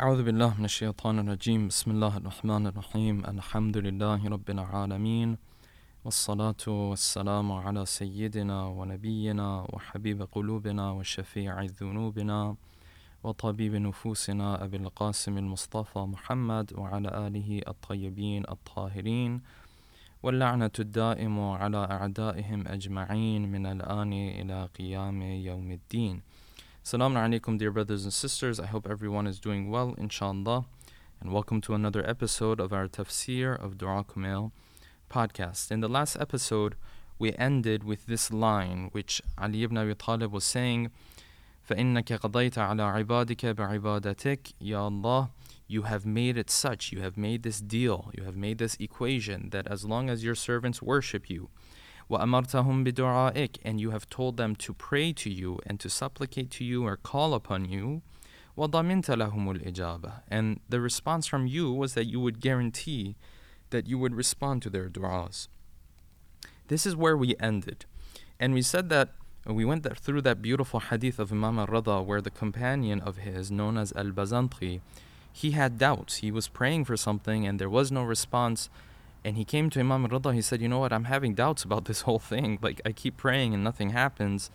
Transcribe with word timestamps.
أعوذ 0.00 0.22
بالله 0.22 0.54
من 0.58 0.64
الشيطان 0.64 1.18
الرجيم. 1.18 1.68
بسم 1.68 1.90
الله 1.90 2.16
الرحمن 2.16 2.66
الرحيم. 2.66 3.24
الحمد 3.24 3.76
لله 3.76 4.28
رب 4.28 4.50
العالمين 4.50 5.38
والصلاة 6.04 6.64
والسلام 6.66 7.52
على 7.52 7.86
سيدنا 7.86 8.66
ونبينا 8.66 9.66
وحبيب 9.72 10.22
قلوبنا 10.32 10.90
وشفيع 10.90 11.62
ذنوبنا 11.62 12.56
وطبيب 13.24 13.74
نفوسنا 13.74 14.64
أبي 14.64 14.76
القاسم 14.76 15.38
المصطفى 15.38 15.98
محمد 15.98 16.72
وعلى 16.78 17.26
آله 17.26 17.62
الطيبين 17.68 18.42
الطاهرين 18.48 19.42
واللعنة 20.22 20.76
الدائم 20.78 21.40
على 21.40 21.82
أعدائهم 21.90 22.68
أجمعين 22.68 23.52
من 23.52 23.66
الآن 23.66 24.12
إلى 24.12 24.68
قيام 24.78 25.22
يوم 25.22 25.70
الدين. 25.72 26.22
Assalamu 26.87 27.39
alaikum, 27.39 27.57
dear 27.57 27.71
brothers 27.71 28.03
and 28.03 28.13
sisters. 28.13 28.59
I 28.59 28.65
hope 28.65 28.87
everyone 28.89 29.25
is 29.25 29.39
doing 29.39 29.69
well, 29.69 29.95
inshallah. 29.97 30.65
And 31.21 31.31
welcome 31.31 31.61
to 31.61 31.73
another 31.73 32.07
episode 32.09 32.59
of 32.59 32.73
our 32.73 32.87
tafsir 32.87 33.57
of 33.57 33.77
Dua 33.77 34.03
Kumail 34.03 34.51
podcast. 35.09 35.71
In 35.71 35.79
the 35.79 35.87
last 35.87 36.17
episode, 36.19 36.75
we 37.17 37.33
ended 37.33 37.83
with 37.83 38.05
this 38.07 38.31
line, 38.31 38.89
which 38.91 39.21
Ali 39.37 39.63
ibn 39.63 39.77
Abi 39.77 39.95
Talib 39.95 40.31
was 40.31 40.43
saying, 40.43 40.91
فَإِنَّكَ 41.69 42.19
قَضَيْتَ 42.19 42.55
عَلَى 42.55 43.05
عِبَادِكَ 43.05 43.53
بِعِبَادَتِكَ 43.53 44.53
Ya 44.59 44.83
Allah, 44.83 45.31
you 45.67 45.83
have 45.83 46.05
made 46.05 46.37
it 46.37 46.49
such, 46.49 46.91
you 46.91 47.01
have 47.01 47.15
made 47.15 47.43
this 47.43 47.61
deal, 47.61 48.11
you 48.17 48.23
have 48.23 48.35
made 48.35 48.57
this 48.57 48.75
equation 48.79 49.49
that 49.51 49.67
as 49.67 49.85
long 49.85 50.09
as 50.09 50.23
your 50.23 50.35
servants 50.35 50.81
worship 50.81 51.29
you, 51.29 51.49
وَأَمَرْتَهُمْ 52.10 52.86
بِدُعَائِكَ 52.86 53.58
And 53.62 53.80
you 53.80 53.90
have 53.90 54.08
told 54.08 54.36
them 54.36 54.56
to 54.56 54.72
pray 54.72 55.12
to 55.12 55.30
you 55.30 55.58
and 55.66 55.78
to 55.80 55.90
supplicate 55.90 56.50
to 56.52 56.64
you 56.64 56.86
or 56.86 56.96
call 56.96 57.34
upon 57.34 57.66
you. 57.66 58.02
وَضَمِنْتَ 58.56 59.06
لَهُمُ 59.06 59.60
الْإِجَابَةِ 59.60 60.22
And 60.28 60.60
the 60.68 60.80
response 60.80 61.26
from 61.26 61.46
you 61.46 61.72
was 61.72 61.94
that 61.94 62.06
you 62.06 62.18
would 62.20 62.40
guarantee 62.40 63.16
that 63.70 63.86
you 63.86 63.98
would 63.98 64.14
respond 64.14 64.62
to 64.62 64.70
their 64.70 64.88
du'as. 64.88 65.48
This 66.68 66.86
is 66.86 66.96
where 66.96 67.16
we 67.16 67.34
ended. 67.38 67.84
And 68.40 68.54
we 68.54 68.62
said 68.62 68.88
that 68.88 69.10
we 69.46 69.64
went 69.64 69.82
that 69.82 69.98
through 69.98 70.22
that 70.22 70.42
beautiful 70.42 70.80
hadith 70.80 71.18
of 71.18 71.32
Imam 71.32 71.58
al-Rida 71.58 72.04
where 72.04 72.20
the 72.20 72.30
companion 72.30 73.00
of 73.00 73.18
his, 73.18 73.50
known 73.50 73.78
as 73.78 73.92
Al-Bazanti, 73.92 74.80
he 75.32 75.52
had 75.52 75.78
doubts. 75.78 76.16
He 76.16 76.30
was 76.30 76.48
praying 76.48 76.84
for 76.84 76.96
something 76.96 77.46
and 77.46 77.58
there 77.58 77.70
was 77.70 77.90
no 77.90 78.02
response 78.02 78.68
and 79.24 79.36
he 79.36 79.44
came 79.44 79.70
to 79.70 79.80
Imam 79.80 80.06
Rida. 80.06 80.34
He 80.34 80.42
said, 80.42 80.60
You 80.60 80.68
know 80.68 80.78
what? 80.78 80.92
I'm 80.92 81.04
having 81.04 81.34
doubts 81.34 81.64
about 81.64 81.84
this 81.86 82.02
whole 82.02 82.18
thing. 82.18 82.58
Like, 82.62 82.80
I 82.84 82.92
keep 82.92 83.16
praying 83.16 83.54
and 83.54 83.64
nothing 83.64 83.90
happens. 83.90 84.50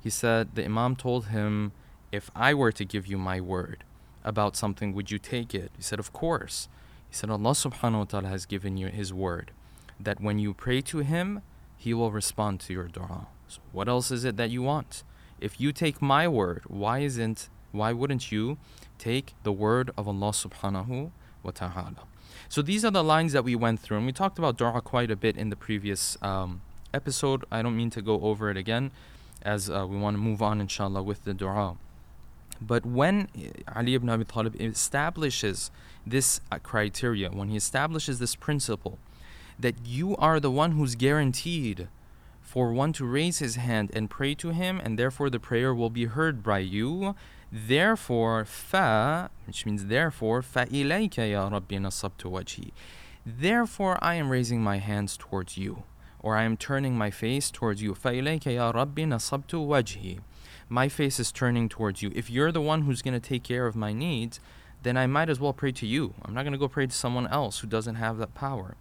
He 0.00 0.10
said, 0.10 0.54
The 0.54 0.64
Imam 0.64 0.96
told 0.96 1.26
him, 1.26 1.72
If 2.12 2.30
I 2.34 2.54
were 2.54 2.72
to 2.72 2.84
give 2.84 3.06
you 3.06 3.18
my 3.18 3.40
word 3.40 3.84
about 4.24 4.56
something, 4.56 4.92
would 4.94 5.10
you 5.10 5.18
take 5.18 5.54
it? 5.54 5.70
He 5.76 5.82
said, 5.82 5.98
Of 5.98 6.12
course. 6.12 6.68
He 7.08 7.14
said, 7.14 7.30
Allah 7.30 7.52
subhanahu 7.52 7.98
wa 7.98 8.04
ta'ala 8.04 8.28
has 8.28 8.46
given 8.46 8.76
you 8.76 8.88
his 8.88 9.12
word 9.12 9.52
that 9.98 10.20
when 10.20 10.38
you 10.38 10.52
pray 10.52 10.80
to 10.82 10.98
him, 10.98 11.42
he 11.76 11.94
will 11.94 12.10
respond 12.10 12.60
to 12.60 12.72
your 12.72 12.88
dua. 12.88 13.28
So 13.48 13.60
what 13.72 13.88
else 13.88 14.10
is 14.10 14.24
it 14.24 14.36
that 14.36 14.50
you 14.50 14.62
want? 14.62 15.02
If 15.40 15.60
you 15.60 15.72
take 15.72 16.00
my 16.02 16.26
word, 16.26 16.62
why 16.66 17.00
isn't 17.00 17.48
why 17.72 17.92
wouldn't 17.92 18.32
you 18.32 18.58
take 18.98 19.34
the 19.42 19.52
word 19.52 19.90
of 19.96 20.08
Allah 20.08 20.30
subhanahu 20.30 21.10
wa 21.42 21.50
ta'ala? 21.50 22.06
So 22.48 22.62
these 22.62 22.84
are 22.84 22.90
the 22.90 23.04
lines 23.04 23.32
that 23.32 23.44
we 23.44 23.54
went 23.56 23.80
through, 23.80 23.98
and 23.98 24.06
we 24.06 24.12
talked 24.12 24.38
about 24.38 24.56
dua 24.56 24.80
quite 24.80 25.10
a 25.10 25.16
bit 25.16 25.36
in 25.36 25.50
the 25.50 25.56
previous 25.56 26.16
um, 26.22 26.60
episode. 26.94 27.44
I 27.50 27.62
don't 27.62 27.76
mean 27.76 27.90
to 27.90 28.02
go 28.02 28.20
over 28.20 28.50
it 28.50 28.56
again, 28.56 28.92
as 29.42 29.68
uh, 29.68 29.86
we 29.88 29.96
want 29.96 30.14
to 30.14 30.18
move 30.18 30.42
on, 30.42 30.60
inshallah, 30.60 31.02
with 31.02 31.24
the 31.24 31.34
dua. 31.34 31.76
But 32.60 32.86
when 32.86 33.28
Ali 33.74 33.94
ibn 33.94 34.08
Abi 34.08 34.24
Talib 34.24 34.60
establishes 34.60 35.70
this 36.06 36.40
uh, 36.50 36.58
criteria, 36.58 37.30
when 37.30 37.48
he 37.48 37.56
establishes 37.56 38.18
this 38.18 38.34
principle, 38.34 38.98
that 39.58 39.74
you 39.84 40.16
are 40.16 40.40
the 40.40 40.50
one 40.50 40.72
who's 40.72 40.94
guaranteed 40.94 41.88
for 42.40 42.72
one 42.72 42.92
to 42.92 43.04
raise 43.04 43.38
his 43.40 43.56
hand 43.56 43.90
and 43.92 44.08
pray 44.08 44.34
to 44.36 44.50
him, 44.50 44.80
and 44.82 44.98
therefore 44.98 45.28
the 45.28 45.40
prayer 45.40 45.74
will 45.74 45.90
be 45.90 46.04
heard 46.04 46.42
by 46.42 46.60
you, 46.60 47.14
Therefore, 47.55 48.45
fa, 48.45 49.29
which 49.45 49.65
means 49.65 49.87
therefore, 49.87 50.41
فَإِلَيْكَ 50.41 51.15
يَا 51.15 51.51
رَبِّ 51.51 51.67
نَصَبْتُ 51.67 52.23
وَجْهِي 52.23 52.71
Therefore, 53.25 54.01
I 54.01 54.15
am 54.15 54.29
raising 54.29 54.63
my 54.63 54.77
hands 54.77 55.17
towards 55.17 55.57
you, 55.57 55.83
or 56.21 56.37
I 56.37 56.43
am 56.43 56.55
turning 56.55 56.97
my 56.97 57.11
face 57.11 57.51
towards 57.51 57.81
you. 57.81 57.93
فَإِلَيْكَ 57.93 58.43
يَا 58.43 58.73
رَبِّ 58.73 58.95
نَصَبْتُ 58.95 59.47
وَجْهِي 59.47 60.19
My 60.69 60.87
face 60.87 61.19
is 61.19 61.33
turning 61.33 61.67
towards 61.67 62.01
you. 62.01 62.13
If 62.15 62.29
you're 62.29 62.53
the 62.53 62.61
one 62.61 62.83
who's 62.83 63.01
going 63.01 63.19
to 63.19 63.29
take 63.29 63.43
care 63.43 63.67
of 63.67 63.75
my 63.75 63.91
needs, 63.91 64.39
then 64.83 64.95
I 64.95 65.05
might 65.05 65.29
as 65.29 65.41
well 65.41 65.51
pray 65.51 65.73
to 65.73 65.85
you. 65.85 66.13
I'm 66.23 66.33
not 66.33 66.43
going 66.43 66.53
to 66.53 66.57
go 66.57 66.69
pray 66.69 66.87
to 66.87 66.95
someone 66.95 67.27
else 67.27 67.59
who 67.59 67.67
doesn't 67.67 67.95
have 67.95 68.17
that 68.19 68.33
power. 68.33 68.75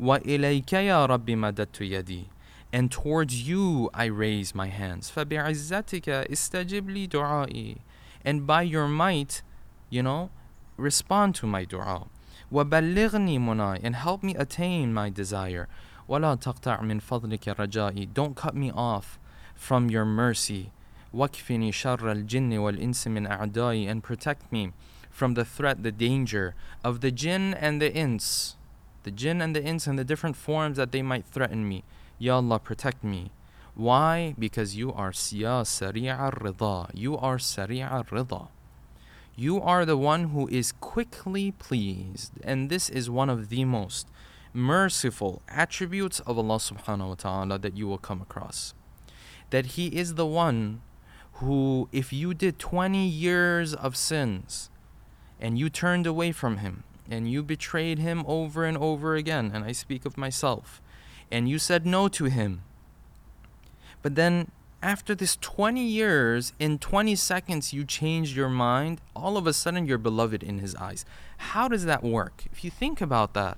وَإِلَيْكَ 0.00 0.64
يَا 0.64 1.06
رَبِّ 1.06 1.26
مَدَدْتُ 1.26 1.90
يَدِي 1.90 2.24
And 2.72 2.90
towards 2.90 3.46
you 3.46 3.90
I 3.92 4.06
raise 4.06 4.54
my 4.54 4.68
hands. 4.68 5.12
فَبِعِزَّتِكَ 5.14 6.30
اسْتَجِبْ 6.30 6.90
لِي 6.90 7.06
دُعَائِي 7.06 7.78
and 8.24 8.46
by 8.46 8.62
your 8.62 8.88
might, 8.88 9.42
you 9.90 10.02
know, 10.02 10.30
respond 10.76 11.34
to 11.36 11.46
my 11.46 11.64
dua. 11.64 12.06
وَبَلِّغْنِي 12.52 13.38
مُنَاي 13.38 13.80
And 13.82 13.96
help 13.96 14.22
me 14.22 14.34
attain 14.34 14.92
my 14.92 15.10
desire. 15.10 15.68
وَلَا 16.08 16.40
تَقْطَعْ 16.40 16.80
مِنْ 16.80 17.02
فَضْلِكَ 17.02 17.56
رَجَائِي 17.56 18.12
Don't 18.12 18.36
cut 18.36 18.54
me 18.54 18.70
off 18.70 19.18
from 19.54 19.90
your 19.90 20.04
mercy. 20.04 20.72
وَكْفِنِي 21.14 21.70
شَرَّ 21.70 21.98
الْجِنِّ 21.98 22.50
وَالْإِنسِ 22.50 23.06
مِنْ 23.08 23.28
أَعْدَائِي 23.28 23.88
And 23.88 24.02
protect 24.02 24.52
me 24.52 24.72
from 25.10 25.34
the 25.34 25.44
threat, 25.44 25.82
the 25.82 25.92
danger 25.92 26.54
of 26.82 27.00
the 27.00 27.10
jinn 27.10 27.54
and 27.54 27.80
the 27.80 27.92
ins. 27.92 28.56
The 29.04 29.10
jinn 29.10 29.40
and 29.40 29.54
the 29.54 29.62
ins 29.62 29.86
and 29.86 29.98
the 29.98 30.04
different 30.04 30.36
forms 30.36 30.76
that 30.76 30.92
they 30.92 31.02
might 31.02 31.24
threaten 31.24 31.68
me. 31.68 31.84
Ya 32.18 32.36
Allah, 32.36 32.58
protect 32.58 33.04
me. 33.04 33.30
Why? 33.79 34.35
Because 34.37 34.75
you 34.75 34.91
are 34.91 35.11
siya 35.11 35.63
sari'a 35.63 36.33
rida. 36.33 36.91
You 36.93 37.17
are 37.17 37.37
sari'a 37.37 38.05
rida. 38.09 38.49
You 39.37 39.61
are 39.61 39.85
the 39.85 39.95
one 39.95 40.31
who 40.31 40.49
is 40.49 40.73
quickly 40.73 41.51
pleased. 41.51 42.33
And 42.43 42.69
this 42.69 42.89
is 42.89 43.09
one 43.09 43.29
of 43.29 43.47
the 43.47 43.63
most 43.63 44.07
merciful 44.53 45.41
attributes 45.47 46.19
of 46.27 46.37
Allah 46.37 46.57
subhanahu 46.57 47.07
wa 47.07 47.15
ta'ala 47.15 47.57
that 47.59 47.77
you 47.77 47.87
will 47.87 47.97
come 47.97 48.21
across. 48.21 48.73
That 49.49 49.77
He 49.77 49.87
is 49.87 50.15
the 50.15 50.25
one 50.25 50.81
who, 51.35 51.87
if 51.93 52.11
you 52.11 52.33
did 52.33 52.59
20 52.59 53.07
years 53.07 53.73
of 53.73 53.95
sins 53.95 54.69
and 55.39 55.57
you 55.57 55.69
turned 55.69 56.05
away 56.05 56.33
from 56.33 56.57
Him 56.57 56.83
and 57.09 57.31
you 57.31 57.43
betrayed 57.43 57.97
Him 57.97 58.25
over 58.27 58.65
and 58.65 58.77
over 58.77 59.15
again, 59.15 59.51
and 59.53 59.63
I 59.63 59.71
speak 59.71 60.03
of 60.03 60.17
myself, 60.17 60.81
and 61.31 61.47
you 61.47 61.57
said 61.57 61.85
no 61.85 62.09
to 62.09 62.25
Him, 62.25 62.63
but 64.01 64.15
then 64.15 64.51
after 64.81 65.13
this 65.13 65.35
20 65.41 65.83
years, 65.83 66.53
in 66.57 66.79
20 66.79 67.15
seconds, 67.15 67.73
you 67.73 67.83
changed 67.83 68.35
your 68.35 68.49
mind, 68.49 69.01
all 69.15 69.35
of 69.37 69.45
a 69.45 69.53
sudden 69.53 69.85
you're 69.85 69.97
beloved 69.97 70.41
in 70.41 70.59
his 70.59 70.75
eyes. 70.75 71.05
How 71.37 71.67
does 71.67 71.85
that 71.85 72.03
work? 72.03 72.45
If 72.51 72.63
you 72.63 72.71
think 72.71 73.01
about 73.01 73.33
that, 73.33 73.57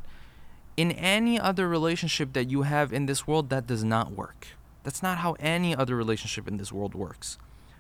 in 0.78 0.92
any 0.94 1.40
other 1.40 1.68
relationship 1.68 2.34
that 2.34 2.50
you 2.50 2.64
have 2.64 2.92
in 2.92 3.06
this 3.06 3.28
world, 3.28 3.50
that 3.50 3.68
does 3.68 3.84
not 3.84 4.14
work. 4.14 4.48
That's 4.84 5.04
not 5.04 5.20
how 5.20 5.34
any 5.40 5.76
other 5.76 5.96
relationship 5.96 6.48
in 6.48 6.58
this 6.58 6.72
world 6.72 6.96
works, 6.96 7.38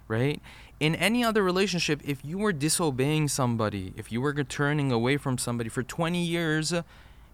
right? 0.07 0.39
In 0.79 0.93
any 0.95 1.23
other 1.23 1.41
relationship, 1.41 2.01
if 2.05 2.23
you 2.23 2.37
were 2.37 2.53
disobeying 2.53 3.27
somebody, 3.27 3.93
if 3.97 4.11
you 4.11 4.21
were 4.21 4.33
turning 4.43 4.91
away 4.91 5.17
from 5.17 5.39
somebody 5.39 5.69
for 5.69 5.81
20 5.81 6.23
years, 6.23 6.73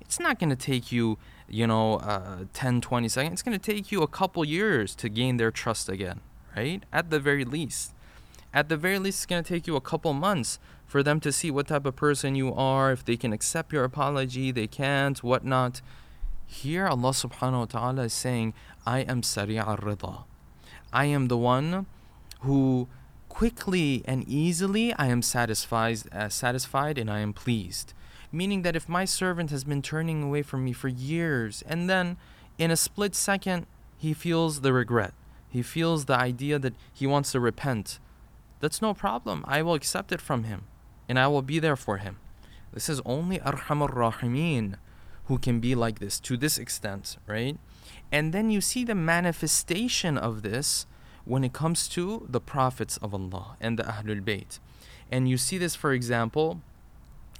it's 0.01 0.19
not 0.19 0.39
going 0.39 0.49
to 0.49 0.55
take 0.55 0.91
you 0.91 1.17
you 1.49 1.65
know, 1.65 1.95
uh, 1.95 2.45
10, 2.53 2.81
20 2.81 3.07
seconds. 3.07 3.33
It's 3.33 3.41
going 3.41 3.57
to 3.57 3.73
take 3.73 3.91
you 3.91 4.01
a 4.01 4.07
couple 4.07 4.43
years 4.43 4.95
to 4.95 5.09
gain 5.09 5.37
their 5.37 5.51
trust 5.51 5.89
again, 5.89 6.19
right? 6.55 6.83
At 6.91 7.09
the 7.09 7.19
very 7.19 7.45
least. 7.45 7.93
At 8.53 8.69
the 8.69 8.77
very 8.77 8.99
least, 8.99 9.19
it's 9.19 9.25
going 9.25 9.43
to 9.43 9.47
take 9.47 9.67
you 9.67 9.75
a 9.75 9.81
couple 9.81 10.13
months 10.13 10.59
for 10.85 11.03
them 11.03 11.19
to 11.21 11.31
see 11.31 11.51
what 11.51 11.67
type 11.67 11.85
of 11.85 11.95
person 11.95 12.35
you 12.35 12.53
are, 12.53 12.91
if 12.91 13.03
they 13.03 13.17
can 13.17 13.33
accept 13.33 13.73
your 13.73 13.83
apology, 13.83 14.51
they 14.51 14.67
can't, 14.67 15.21
whatnot. 15.23 15.81
Here, 16.45 16.87
Allah 16.87 17.11
subhanahu 17.11 17.59
wa 17.59 17.65
ta'ala 17.65 18.03
is 18.03 18.13
saying, 18.13 18.53
I 18.85 18.99
am 18.99 19.21
Sari' 19.21 19.57
al 19.57 19.77
Rida. 19.77 20.23
I 20.93 21.05
am 21.05 21.27
the 21.27 21.37
one 21.37 21.87
who 22.41 22.87
quickly 23.27 24.01
and 24.05 24.23
easily 24.27 24.93
I 24.93 25.07
am 25.07 25.21
satisfied, 25.21 25.99
uh, 26.13 26.29
satisfied 26.29 26.97
and 26.97 27.11
I 27.11 27.19
am 27.19 27.33
pleased. 27.33 27.93
Meaning 28.31 28.61
that 28.63 28.75
if 28.75 28.89
my 28.89 29.05
servant 29.05 29.51
has 29.51 29.63
been 29.63 29.81
turning 29.81 30.23
away 30.23 30.41
from 30.41 30.65
me 30.65 30.73
for 30.73 30.87
years, 30.87 31.63
and 31.67 31.89
then 31.89 32.17
in 32.57 32.71
a 32.71 32.77
split 32.77 33.15
second, 33.15 33.65
he 33.97 34.13
feels 34.13 34.61
the 34.61 34.73
regret, 34.73 35.13
he 35.49 35.61
feels 35.61 36.05
the 36.05 36.15
idea 36.15 36.59
that 36.59 36.75
he 36.93 37.07
wants 37.07 37.31
to 37.31 37.39
repent, 37.39 37.99
that's 38.59 38.81
no 38.81 38.93
problem. 38.93 39.43
I 39.47 39.61
will 39.61 39.75
accept 39.75 40.11
it 40.11 40.21
from 40.21 40.43
him, 40.43 40.63
and 41.07 41.19
I 41.19 41.27
will 41.27 41.41
be 41.41 41.59
there 41.59 41.75
for 41.75 41.97
him. 41.97 42.17
This 42.73 42.89
is 42.89 43.01
only 43.05 43.39
Arhamur 43.39 43.89
Rahimin 43.93 44.75
who 45.25 45.37
can 45.37 45.59
be 45.59 45.75
like 45.75 45.99
this 45.99 46.19
to 46.21 46.37
this 46.37 46.57
extent, 46.57 47.17
right? 47.27 47.57
And 48.11 48.33
then 48.33 48.49
you 48.49 48.61
see 48.61 48.83
the 48.83 48.95
manifestation 48.95 50.17
of 50.17 50.41
this 50.41 50.85
when 51.25 51.43
it 51.43 51.53
comes 51.53 51.87
to 51.89 52.25
the 52.29 52.39
prophets 52.39 52.97
of 52.97 53.13
Allah 53.13 53.57
and 53.59 53.77
the 53.77 53.83
Ahlul 53.83 54.21
Bayt. 54.21 54.59
And 55.11 55.29
you 55.29 55.37
see 55.37 55.57
this, 55.57 55.75
for 55.75 55.91
example, 55.91 56.61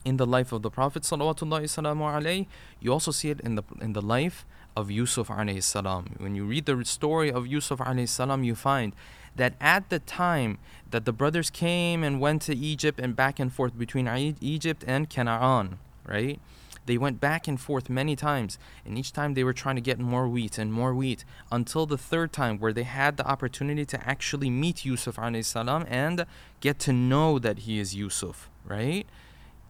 in 0.07 0.17
the 0.17 0.25
life 0.25 0.51
of 0.53 0.61
the 0.61 0.71
Prophet 0.71 1.03
sallallahu 1.03 2.47
you 2.79 2.93
also 2.93 3.11
see 3.11 3.29
it 3.29 3.41
in 3.41 3.55
the 3.55 3.63
in 3.81 3.91
the 3.93 4.01
life 4.01 4.45
of 4.75 4.89
Yusuf 4.89 5.27
alayhi 5.27 5.61
salam. 5.61 6.15
When 6.17 6.33
you 6.35 6.45
read 6.45 6.65
the 6.65 6.85
story 6.85 7.31
of 7.31 7.45
Yusuf 7.45 7.79
alayhi 7.79 8.07
salam, 8.07 8.43
you 8.43 8.55
find 8.55 8.93
that 9.35 9.55
at 9.59 9.89
the 9.89 9.99
time 9.99 10.59
that 10.89 11.03
the 11.05 11.11
brothers 11.11 11.49
came 11.49 12.03
and 12.03 12.21
went 12.21 12.41
to 12.43 12.55
Egypt 12.55 12.99
and 12.99 13.15
back 13.15 13.39
and 13.39 13.51
forth 13.51 13.77
between 13.77 14.07
Egypt 14.39 14.83
and 14.87 15.09
Canaan, 15.09 15.79
right? 16.05 16.39
They 16.85 16.97
went 16.97 17.19
back 17.19 17.49
and 17.49 17.59
forth 17.59 17.89
many 17.89 18.15
times, 18.15 18.57
and 18.85 18.97
each 18.97 19.11
time 19.11 19.33
they 19.33 19.43
were 19.43 19.57
trying 19.61 19.75
to 19.75 19.81
get 19.81 19.99
more 19.99 20.27
wheat 20.29 20.57
and 20.57 20.71
more 20.71 20.95
wheat 20.95 21.25
until 21.51 21.85
the 21.85 21.97
third 21.97 22.31
time 22.31 22.57
where 22.59 22.71
they 22.71 22.83
had 22.83 23.17
the 23.17 23.27
opportunity 23.27 23.85
to 23.85 24.07
actually 24.07 24.49
meet 24.49 24.85
Yusuf 24.85 25.19
salam 25.41 25.85
and 25.89 26.25
get 26.61 26.79
to 26.79 26.93
know 26.93 27.39
that 27.39 27.59
he 27.59 27.77
is 27.77 27.93
Yusuf, 27.93 28.49
right? 28.65 29.05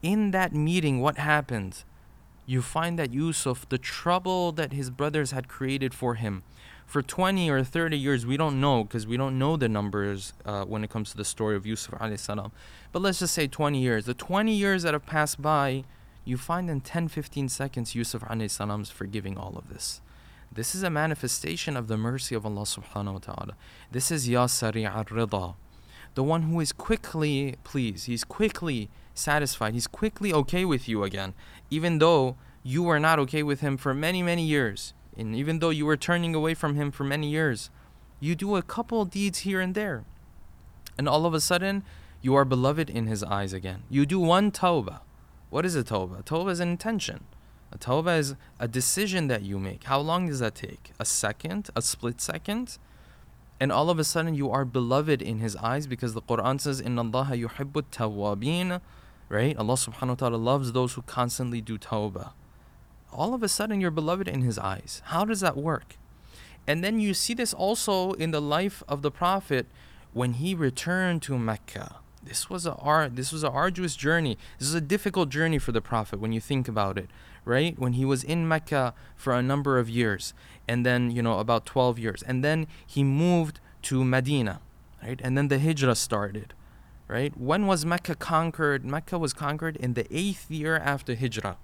In 0.02 0.32
that 0.32 0.54
meeting, 0.54 1.02
what 1.02 1.18
happened? 1.18 1.84
You 2.46 2.62
find 2.62 2.98
that 3.00 3.12
Yusuf, 3.12 3.68
the 3.68 3.78
trouble 3.78 4.52
that 4.54 4.72
his 4.72 4.90
brothers 4.90 5.32
had 5.32 5.48
created 5.48 5.94
for 5.94 6.16
him, 6.16 6.44
for 6.86 7.02
20 7.02 7.50
or 7.50 7.64
30 7.64 7.98
years, 7.98 8.26
we 8.26 8.38
don't 8.38 8.62
know 8.62 8.86
because 8.86 9.06
we 9.06 9.18
don't 9.18 9.38
know 9.38 9.58
the 9.58 9.68
numbers 9.68 10.32
uh, 10.46 10.64
when 10.64 10.84
it 10.86 10.90
comes 10.90 11.12
to 11.12 11.18
the 11.18 11.26
story 11.26 11.56
of 11.58 11.66
Yusuf 11.66 12.00
salam. 12.18 12.52
But 12.94 13.02
let's 13.02 13.20
just 13.20 13.34
say 13.34 13.48
20 13.48 13.82
years. 13.82 14.06
The 14.06 14.14
20 14.14 14.54
years 14.54 14.84
that 14.84 14.94
have 14.94 15.06
passed 15.06 15.42
by, 15.42 15.84
you 16.24 16.38
find 16.38 16.70
in 16.70 16.80
10 16.80 17.10
15 17.10 17.50
seconds 17.50 17.94
Yusuf 17.94 18.24
is 18.32 18.90
forgiving 18.90 19.38
all 19.38 19.58
of 19.58 19.68
this. 19.68 20.00
This 20.50 20.74
is 20.74 20.84
a 20.84 20.90
manifestation 20.90 21.76
of 21.76 21.88
the 21.88 21.98
mercy 21.98 22.34
of 22.36 22.46
Allah 22.46 22.62
subhanahu 22.62 23.14
wa 23.14 23.20
ta'ala. 23.20 23.56
This 23.92 24.12
is 24.12 24.30
Ya 24.30 24.46
Sari' 24.46 24.84
rida 24.84 25.56
the 26.18 26.24
one 26.24 26.42
who 26.44 26.60
is 26.60 26.72
quickly 26.72 27.58
pleased. 27.64 28.08
He's 28.08 28.24
quickly 28.24 28.90
satisfied. 29.18 29.74
He's 29.74 29.88
quickly 29.88 30.34
okay 30.34 30.66
with 30.66 30.88
you 30.88 31.04
again, 31.04 31.34
even 31.70 32.00
though 32.00 32.36
you 32.64 32.84
were 32.84 33.00
not 33.00 33.20
okay 33.20 33.44
with 33.44 33.62
him 33.62 33.78
for 33.78 33.94
many, 33.94 34.22
many 34.22 34.44
years. 34.44 34.94
And 35.18 35.36
even 35.36 35.60
though 35.60 35.70
you 35.70 35.86
were 35.86 35.98
turning 35.98 36.36
away 36.36 36.54
from 36.54 36.76
him 36.76 36.92
for 36.92 37.04
many 37.04 37.30
years, 37.30 37.70
you 38.20 38.36
do 38.36 38.56
a 38.56 38.62
couple 38.62 39.06
deeds 39.06 39.40
here 39.40 39.62
and 39.62 39.74
there. 39.74 40.04
And 40.98 41.08
all 41.08 41.26
of 41.26 41.34
a 41.34 41.42
sudden, 41.42 41.84
you 42.22 42.36
are 42.36 42.46
beloved 42.46 42.90
in 42.90 43.08
his 43.08 43.24
eyes 43.24 43.54
again. 43.54 43.84
You 43.90 44.06
do 44.06 44.20
one 44.20 44.52
tawbah. 44.52 45.02
What 45.50 45.66
is 45.66 45.76
a 45.76 45.84
tawbah? 45.84 46.24
Tawbah 46.24 46.52
is 46.52 46.60
an 46.60 46.70
intention. 46.70 47.24
A 47.72 47.78
tawbah 47.78 48.18
is 48.18 48.36
a 48.60 48.68
decision 48.68 49.28
that 49.28 49.44
you 49.44 49.60
make. 49.60 49.84
How 49.84 50.00
long 50.00 50.28
does 50.28 50.40
that 50.40 50.56
take? 50.56 50.92
A 51.00 51.06
second? 51.06 51.70
A 51.76 51.82
split 51.82 52.20
second? 52.20 52.78
And 53.60 53.72
all 53.72 53.90
of 53.90 54.00
a 54.00 54.04
sudden 54.04 54.36
you 54.36 54.52
are 54.52 54.66
beloved 54.66 55.22
in 55.22 55.40
his 55.40 55.56
eyes 55.58 55.88
because 55.88 56.14
the 56.14 56.22
Quran 56.22 56.60
says, 56.62 56.80
Inna 56.80 57.02
Allah 57.02 57.32
yuhibbu 57.32 57.84
tawabin. 57.92 58.82
Right? 59.30 59.58
Allah 59.58 59.74
subhanahu 59.74 60.10
wa 60.10 60.16
ta'ala 60.16 60.38
loves 60.38 60.72
those 60.72 60.94
who 60.94 61.02
constantly 61.02 61.62
do 61.62 61.78
tawbah 61.78 62.32
all 63.12 63.34
of 63.34 63.44
a 63.44 63.50
sudden 63.50 63.82
you're 63.82 63.92
beloved 63.92 64.28
in 64.28 64.42
his 64.42 64.58
eyes. 64.58 65.02
How 65.06 65.26
does 65.26 65.40
that 65.42 65.58
work? 65.58 65.98
And 66.68 66.84
then 66.84 67.00
you 67.00 67.14
see 67.14 67.34
this 67.34 67.54
also 67.54 68.14
in 68.14 68.32
the 68.32 68.42
life 68.42 68.84
of 68.88 69.02
the 69.02 69.12
Prophet 69.12 69.66
when 70.14 70.34
he 70.34 70.54
returned 70.54 71.22
to 71.24 71.38
Mecca. 71.38 71.98
This 72.22 72.50
was 72.50 72.66
a 72.66 72.76
ar- 72.76 73.10
this 73.10 73.32
was 73.32 73.44
an 73.44 73.52
arduous 73.54 73.96
journey. 73.96 74.38
This 74.60 74.68
is 74.68 74.74
a 74.74 74.82
difficult 74.82 75.30
journey 75.30 75.60
for 75.60 75.72
the 75.72 75.82
Prophet 75.82 76.20
when 76.20 76.34
you 76.34 76.42
think 76.42 76.68
about 76.68 76.98
it, 76.98 77.10
right? 77.46 77.80
When 77.80 77.94
he 77.94 78.04
was 78.04 78.24
in 78.24 78.48
Mecca 78.48 78.94
for 79.16 79.34
a 79.34 79.42
number 79.42 79.80
of 79.80 79.90
years, 79.90 80.34
and 80.68 80.86
then 80.86 81.10
you 81.10 81.22
know 81.22 81.40
about 81.40 81.66
12 81.66 81.98
years, 81.98 82.22
and 82.24 82.44
then 82.44 82.68
he 82.86 83.04
moved 83.04 83.62
to 83.84 84.04
Medina, 84.04 84.60
right? 85.02 85.22
And 85.24 85.38
then 85.38 85.48
the 85.48 85.60
Hijrah 85.60 85.96
started, 85.96 86.54
right? 87.08 87.36
When 87.38 87.68
was 87.68 87.86
Mecca 87.86 88.16
conquered? 88.16 88.86
Mecca 88.86 89.18
was 89.18 89.34
conquered 89.34 89.78
in 89.78 89.94
the 89.94 90.08
eighth 90.12 90.50
year 90.50 90.78
after 90.78 91.16
Hijrah. 91.16 91.58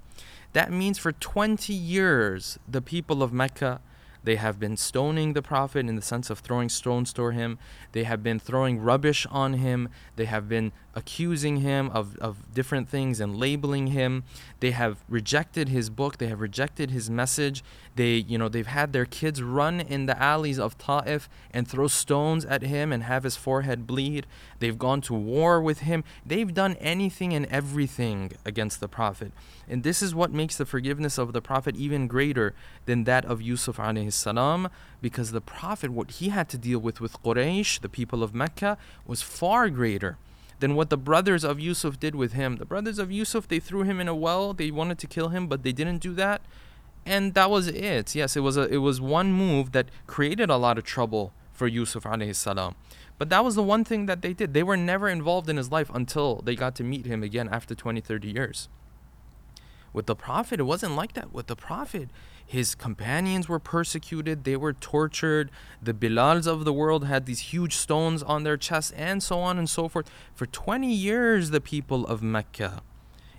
That 0.54 0.72
means 0.72 0.98
for 0.98 1.12
20 1.12 1.74
years, 1.74 2.60
the 2.68 2.82
people 2.82 3.24
of 3.24 3.34
Mecca 3.34 3.82
they 4.24 4.38
have 4.38 4.60
been 4.60 4.78
stoning 4.78 5.34
the 5.34 5.42
Prophet 5.42 5.88
in 5.88 5.96
the 5.96 6.02
sense 6.02 6.30
of 6.30 6.40
throwing 6.40 6.70
stones 6.70 7.12
to 7.14 7.28
him. 7.28 7.60
They 7.92 8.06
have 8.06 8.24
been 8.24 8.40
throwing 8.40 8.80
rubbish 8.80 9.28
on 9.30 9.54
him. 9.54 9.90
They 10.16 10.26
have 10.26 10.48
been 10.48 10.72
accusing 10.96 11.58
him 11.58 11.90
of, 11.92 12.18
of 12.18 12.54
different 12.54 12.88
things 12.88 13.20
and 13.20 13.36
labeling 13.36 13.88
him. 13.88 14.24
They 14.60 14.72
have 14.72 14.98
rejected 15.10 15.70
his 15.70 15.90
book. 15.90 16.18
They 16.18 16.28
have 16.28 16.40
rejected 16.40 16.92
his 16.92 17.10
message. 17.10 17.64
They, 17.96 18.16
you 18.16 18.38
know, 18.38 18.50
they've 18.50 18.68
had 18.68 18.94
their 18.94 19.06
kids 19.06 19.42
run 19.42 19.80
in 19.80 20.06
the 20.06 20.22
alleys 20.22 20.60
of 20.60 20.78
Ta'if 20.78 21.30
and 21.52 21.68
throw 21.68 21.88
stones 21.88 22.46
at 22.46 22.62
him 22.62 22.92
and 22.92 23.04
have 23.04 23.24
his 23.24 23.36
forehead 23.36 23.88
bleed. 23.88 24.26
They've 24.60 24.78
gone 24.78 25.02
to 25.02 25.14
war 25.14 25.62
with 25.62 25.80
him. 25.80 26.04
They've 26.26 26.54
done 26.54 26.76
anything 26.80 27.34
and 27.34 27.46
everything 27.48 28.34
against 28.46 28.80
the 28.80 28.88
Prophet. 28.88 29.32
And 29.68 29.84
this 29.84 30.02
is 30.02 30.14
what 30.14 30.32
makes 30.32 30.58
the 30.58 30.66
forgiveness 30.66 31.18
of 31.18 31.34
the 31.34 31.42
Prophet 31.42 31.76
even 31.76 32.08
greater 32.08 32.54
than 32.86 33.06
that 33.06 33.26
of 33.26 33.42
Yusuf 33.42 33.78
alayhi 33.78 34.14
salam, 34.14 34.70
because 35.02 35.32
the 35.32 35.42
Prophet, 35.42 35.90
what 35.90 36.12
he 36.12 36.30
had 36.30 36.50
to 36.50 36.58
deal 36.58 36.80
with 36.80 37.02
with 37.02 37.22
Quraysh, 37.24 37.82
the 37.82 37.90
people 37.90 38.24
of 38.24 38.34
Mecca, 38.34 38.78
was 39.06 39.22
far 39.22 39.70
greater 39.70 40.18
than 40.60 40.76
what 40.76 40.90
the 40.90 40.98
brothers 40.98 41.44
of 41.44 41.60
Yusuf 41.60 42.00
did 42.00 42.16
with 42.16 42.34
him. 42.34 42.58
The 42.58 42.66
brothers 42.66 43.00
of 43.00 43.12
Yusuf, 43.12 43.48
they 43.48 43.60
threw 43.60 43.84
him 43.84 44.00
in 44.00 44.08
a 44.08 44.16
well, 44.16 44.54
they 44.54 44.72
wanted 44.72 45.00
to 45.00 45.08
kill 45.08 45.30
him, 45.30 45.48
but 45.48 45.64
they 45.64 45.72
didn't 45.72 46.00
do 46.00 46.14
that. 46.14 46.42
And 47.06 47.34
that 47.34 47.50
was 47.50 47.68
it. 47.68 48.16
Yes, 48.16 48.38
it 48.38 48.42
was 48.42 48.56
a, 48.56 48.64
it 48.64 48.78
was 48.78 49.02
one 49.02 49.34
move 49.34 49.74
that 49.74 49.90
created 50.08 50.50
a 50.50 50.58
lot 50.58 50.78
of 50.78 50.84
trouble 50.84 51.34
for 51.52 51.68
Yusuf 51.68 52.04
alayhi 52.04 52.36
salam. 52.36 52.76
But 53.18 53.30
that 53.30 53.44
was 53.44 53.56
the 53.56 53.64
one 53.64 53.84
thing 53.84 54.06
that 54.08 54.22
they 54.22 54.34
did. 54.34 54.54
They 54.54 54.64
were 54.64 54.78
never 54.78 55.08
involved 55.10 55.50
in 55.50 55.58
his 55.58 55.72
life 55.72 55.90
until 55.94 56.42
they 56.44 56.56
got 56.56 56.76
to 56.76 56.84
meet 56.84 57.06
him 57.06 57.24
again 57.24 57.48
after 57.50 57.76
20, 57.76 58.02
30 58.02 58.32
years. 58.32 58.70
With 59.94 60.08
the 60.08 60.16
Prophet, 60.16 60.60
it 60.60 60.64
wasn't 60.64 60.96
like 60.96 61.14
that. 61.14 61.32
With 61.32 61.48
the 61.48 61.56
Prophet, 61.56 62.10
his 62.54 62.76
companions 62.76 63.50
were 63.50 63.58
persecuted, 63.58 64.44
they 64.44 64.56
were 64.56 64.74
tortured, 64.74 65.50
the 65.82 65.92
Bilals 65.92 66.46
of 66.46 66.66
the 66.66 66.72
world 66.72 67.04
had 67.04 67.26
these 67.26 67.52
huge 67.52 67.76
stones 67.76 68.22
on 68.22 68.44
their 68.44 68.58
chests, 68.58 68.92
and 68.92 69.24
so 69.24 69.40
on 69.40 69.58
and 69.58 69.68
so 69.68 69.88
forth. 69.88 70.08
For 70.36 70.46
20 70.46 70.94
years, 70.94 71.50
the 71.50 71.60
people 71.60 72.06
of 72.06 72.22
Mecca 72.22 72.84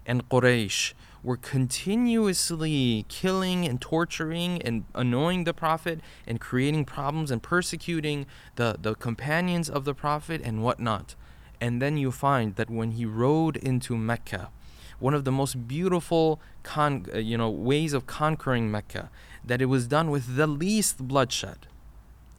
and 0.05 0.28
Quraysh 0.28 0.94
were 1.22 1.37
continuously 1.37 3.06
killing 3.08 3.64
and 3.64 3.81
torturing 3.81 4.61
and 4.62 4.84
annoying 4.96 5.44
the 5.44 5.55
Prophet 5.55 6.00
and 6.26 6.40
creating 6.40 6.84
problems 6.84 7.31
and 7.31 7.40
persecuting 7.40 8.26
the, 8.56 8.76
the 8.82 8.96
companions 8.96 9.70
of 9.70 9.84
the 9.84 9.94
Prophet 9.94 10.40
and 10.43 10.60
whatnot. 10.60 11.14
And 11.60 11.81
then 11.81 11.96
you 11.96 12.10
find 12.10 12.56
that 12.56 12.69
when 12.69 12.90
he 12.90 13.06
rode 13.06 13.58
into 13.58 13.96
Mecca, 13.96 14.50
one 14.99 15.14
of 15.14 15.25
the 15.25 15.32
most 15.32 15.67
beautiful 15.69 16.41
con- 16.63 17.06
uh, 17.15 17.19
you 17.19 17.36
know 17.36 17.51
ways 17.51 17.93
of 17.93 18.06
conquering 18.06 18.70
Mecca 18.70 19.10
that 19.44 19.60
it 19.60 19.67
was 19.67 19.86
done 19.86 20.10
with 20.10 20.36
the 20.36 20.46
least 20.46 21.06
bloodshed. 21.06 21.67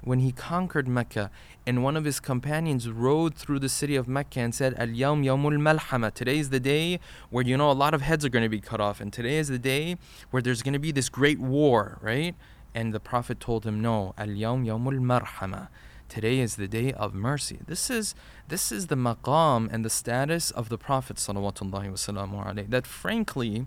When 0.01 0.19
he 0.19 0.31
conquered 0.31 0.87
Mecca 0.87 1.31
and 1.65 1.83
one 1.83 1.97
of 1.97 2.05
his 2.05 2.19
companions 2.19 2.89
rode 2.89 3.33
through 3.35 3.59
the 3.59 3.69
city 3.69 3.95
of 3.95 4.07
Mecca 4.07 4.39
and 4.39 4.53
said 4.53 4.75
al 4.75 4.87
yawm 4.87 5.23
yawmul 5.23 5.57
malhama. 5.57 6.13
Today 6.13 6.37
is 6.37 6.49
the 6.49 6.59
day 6.59 6.99
where 7.31 7.43
you 7.43 7.57
know 7.57 7.71
a 7.71 7.73
lot 7.73 7.93
of 7.93 8.01
heads 8.01 8.23
are 8.23 8.29
going 8.29 8.43
to 8.43 8.49
be 8.49 8.61
cut 8.61 8.79
off 8.79 9.01
and 9.01 9.11
today 9.11 9.37
is 9.37 9.47
the 9.47 9.59
day 9.59 9.97
where 10.29 10.41
there's 10.41 10.61
going 10.61 10.73
to 10.73 10.79
be 10.79 10.91
this 10.91 11.09
great 11.09 11.39
war 11.39 11.97
right? 12.01 12.35
And 12.75 12.93
the 12.93 12.99
prophet 12.99 13.39
told 13.39 13.65
him 13.65 13.81
no 13.81 14.13
al 14.17 14.27
yawm 14.27 14.65
yawmul 14.65 14.99
marhama 14.99 15.69
Today 16.07 16.39
is 16.39 16.55
the 16.55 16.67
day 16.67 16.93
of 16.93 17.13
mercy. 17.13 17.59
This 17.65 17.89
is 17.89 18.15
this 18.47 18.71
is 18.71 18.87
the 18.87 18.95
maqam 18.95 19.67
and 19.71 19.83
the 19.83 19.89
status 19.89 20.51
of 20.51 20.69
the 20.69 20.77
Prophet 20.77 21.17
that 21.17 22.87
frankly 22.87 23.65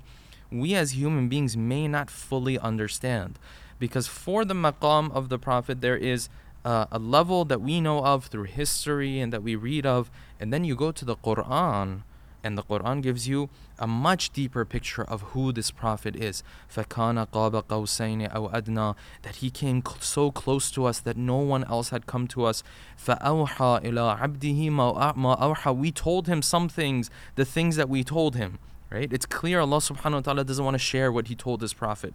we 0.50 0.75
as 0.75 0.92
human 0.92 1.28
beings 1.28 1.57
may 1.57 1.88
not 1.88 2.11
fully 2.11 2.59
understand. 2.59 3.38
Because 3.78 4.07
for 4.07 4.45
the 4.45 4.54
maqam 4.54 5.12
of 5.12 5.28
the 5.28 5.38
Prophet 5.38 5.80
there 5.80 5.97
is 5.97 6.28
uh, 6.64 6.87
a 6.90 6.99
level 6.99 7.45
that 7.45 7.61
we 7.61 7.80
know 7.80 8.04
of 8.04 8.26
through 8.26 8.45
history 8.45 9.21
and 9.21 9.33
that 9.33 9.42
we 9.42 9.54
read 9.57 9.87
of, 9.87 10.11
and 10.40 10.52
then 10.52 10.64
you 10.64 10.75
go 10.75 10.92
to 10.92 11.04
the 11.04 11.16
Quran 11.16 12.02
and 12.43 12.57
the 12.57 12.63
Quran 12.63 13.01
gives 13.01 13.27
you 13.27 13.50
a 13.79 13.88
much 13.88 14.31
deeper 14.31 14.65
picture 14.65 15.03
of 15.03 15.22
who 15.31 15.53
this 15.53 15.72
Prophet 15.72 16.15
is. 16.15 16.43
فَكَانَ 16.69 17.27
قَابَ 17.29 17.63
قَوْسَيْنِ 17.63 18.31
أَوْ 18.33 18.53
أَدْنَى 18.53 18.95
That 19.22 19.38
he 19.38 19.50
came 19.50 19.81
so 20.01 20.29
close 20.29 20.69
to 20.72 20.86
us 20.86 21.00
that 21.00 21.15
no 21.15 21.38
one 21.38 21.63
else 21.63 21.89
had 21.89 22.05
come 22.05 22.27
to 22.29 22.43
us. 22.43 22.62
فَأَوْحَى 22.98 23.83
إِلَىٰ 23.86 24.19
عَبْدِهِ 24.19 24.69
مَا 24.69 25.39
أَوْحَى 25.39 25.75
We 25.75 25.91
told 25.91 26.27
him 26.27 26.41
some 26.41 26.67
things, 26.67 27.10
the 27.36 27.45
things 27.45 27.77
that 27.77 27.88
we 27.88 28.03
told 28.03 28.36
him. 28.36 28.60
Right? 28.91 29.12
It's 29.12 29.25
clear 29.25 29.62
Allah 29.62 29.77
subhanahu 29.77 30.13
wa 30.13 30.19
ta'ala 30.19 30.43
doesn't 30.43 30.63
want 30.63 30.75
to 30.75 30.79
share 30.79 31.12
what 31.12 31.27
he 31.27 31.36
told 31.36 31.62
his 31.62 31.74
Prophet. 31.74 32.13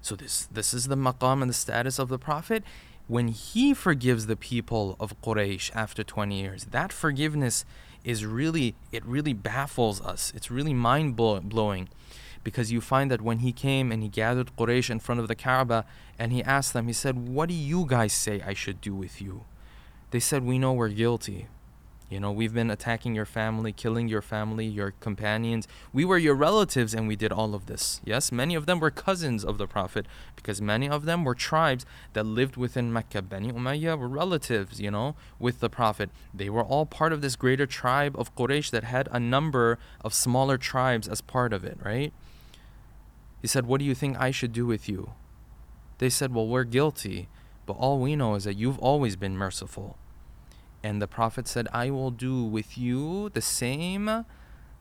So 0.00 0.16
this 0.16 0.46
this 0.50 0.72
is 0.72 0.86
the 0.86 0.96
maqam 0.96 1.42
and 1.42 1.50
the 1.50 1.54
status 1.54 1.98
of 1.98 2.08
the 2.08 2.18
Prophet 2.18 2.64
when 3.08 3.28
he 3.28 3.74
forgives 3.74 4.26
the 4.26 4.36
people 4.36 4.96
of 5.00 5.20
Quraysh 5.20 5.74
after 5.74 6.02
20 6.02 6.40
years. 6.40 6.64
That 6.66 6.92
forgiveness 6.92 7.64
is 8.03 8.25
really 8.25 8.75
it 8.91 9.05
really 9.05 9.33
baffles 9.33 10.01
us. 10.01 10.31
It's 10.35 10.51
really 10.51 10.73
mind 10.73 11.15
blowing 11.15 11.89
because 12.43 12.71
you 12.71 12.81
find 12.81 13.09
that 13.09 13.21
when 13.21 13.39
he 13.39 13.51
came 13.51 13.91
and 13.91 14.03
he 14.03 14.09
gathered 14.09 14.55
Quraysh 14.57 14.89
in 14.89 14.99
front 14.99 15.21
of 15.21 15.27
the 15.27 15.35
Kaaba 15.35 15.85
and 16.19 16.31
he 16.31 16.43
asked 16.43 16.73
them, 16.73 16.87
he 16.87 16.93
said, 16.93 17.27
"What 17.27 17.49
do 17.49 17.55
you 17.55 17.85
guys 17.87 18.13
say 18.13 18.41
I 18.41 18.53
should 18.53 18.81
do 18.81 18.93
with 18.93 19.21
you?" 19.21 19.45
They 20.11 20.19
said, 20.19 20.43
"We 20.43 20.59
know 20.59 20.73
we're 20.73 20.89
guilty." 20.89 21.47
You 22.13 22.19
know, 22.19 22.31
we've 22.31 22.53
been 22.53 22.69
attacking 22.69 23.15
your 23.15 23.25
family, 23.25 23.71
killing 23.73 24.07
your 24.07 24.21
family, 24.21 24.67
your 24.67 24.91
companions. 24.99 25.67
We 25.91 26.05
were 26.05 26.19
your 26.19 26.35
relatives 26.35 26.93
and 26.93 27.07
we 27.07 27.15
did 27.15 27.31
all 27.31 27.55
of 27.55 27.65
this. 27.65 28.01
Yes, 28.05 28.31
many 28.31 28.53
of 28.53 28.67
them 28.67 28.79
were 28.79 28.91
cousins 28.91 29.43
of 29.43 29.57
the 29.57 29.65
Prophet 29.65 30.05
because 30.35 30.61
many 30.61 30.87
of 30.87 31.05
them 31.05 31.23
were 31.23 31.33
tribes 31.33 31.87
that 32.13 32.27
lived 32.27 32.55
within 32.55 32.93
Mecca. 32.93 33.23
Bani 33.23 33.51
Umayyah 33.51 33.97
were 33.97 34.07
relatives, 34.07 34.79
you 34.79 34.91
know, 34.91 35.15
with 35.39 35.59
the 35.59 35.71
Prophet. 35.71 36.11
They 36.31 36.51
were 36.51 36.61
all 36.61 36.85
part 36.85 37.13
of 37.13 37.21
this 37.21 37.35
greater 37.35 37.65
tribe 37.65 38.15
of 38.15 38.35
Quraysh 38.35 38.69
that 38.69 38.83
had 38.83 39.09
a 39.11 39.19
number 39.19 39.79
of 40.01 40.13
smaller 40.13 40.59
tribes 40.59 41.07
as 41.07 41.19
part 41.19 41.51
of 41.51 41.63
it, 41.63 41.79
right? 41.83 42.13
He 43.41 43.47
said, 43.47 43.65
What 43.65 43.79
do 43.79 43.85
you 43.85 43.95
think 43.95 44.19
I 44.19 44.29
should 44.29 44.53
do 44.53 44.67
with 44.67 44.87
you? 44.87 45.13
They 45.97 46.11
said, 46.11 46.31
Well, 46.31 46.47
we're 46.47 46.63
guilty, 46.63 47.27
but 47.65 47.73
all 47.73 47.97
we 47.97 48.15
know 48.15 48.35
is 48.35 48.43
that 48.43 48.55
you've 48.55 48.77
always 48.77 49.15
been 49.15 49.35
merciful. 49.35 49.97
And 50.82 51.02
the 51.02 51.08
Prophet 51.08 51.48
said, 51.48 51.68
I 51.72 51.90
will 51.90 52.10
do 52.10 52.44
with 52.44 52.78
you 52.78 53.30
the 53.30 53.42
same 53.42 54.24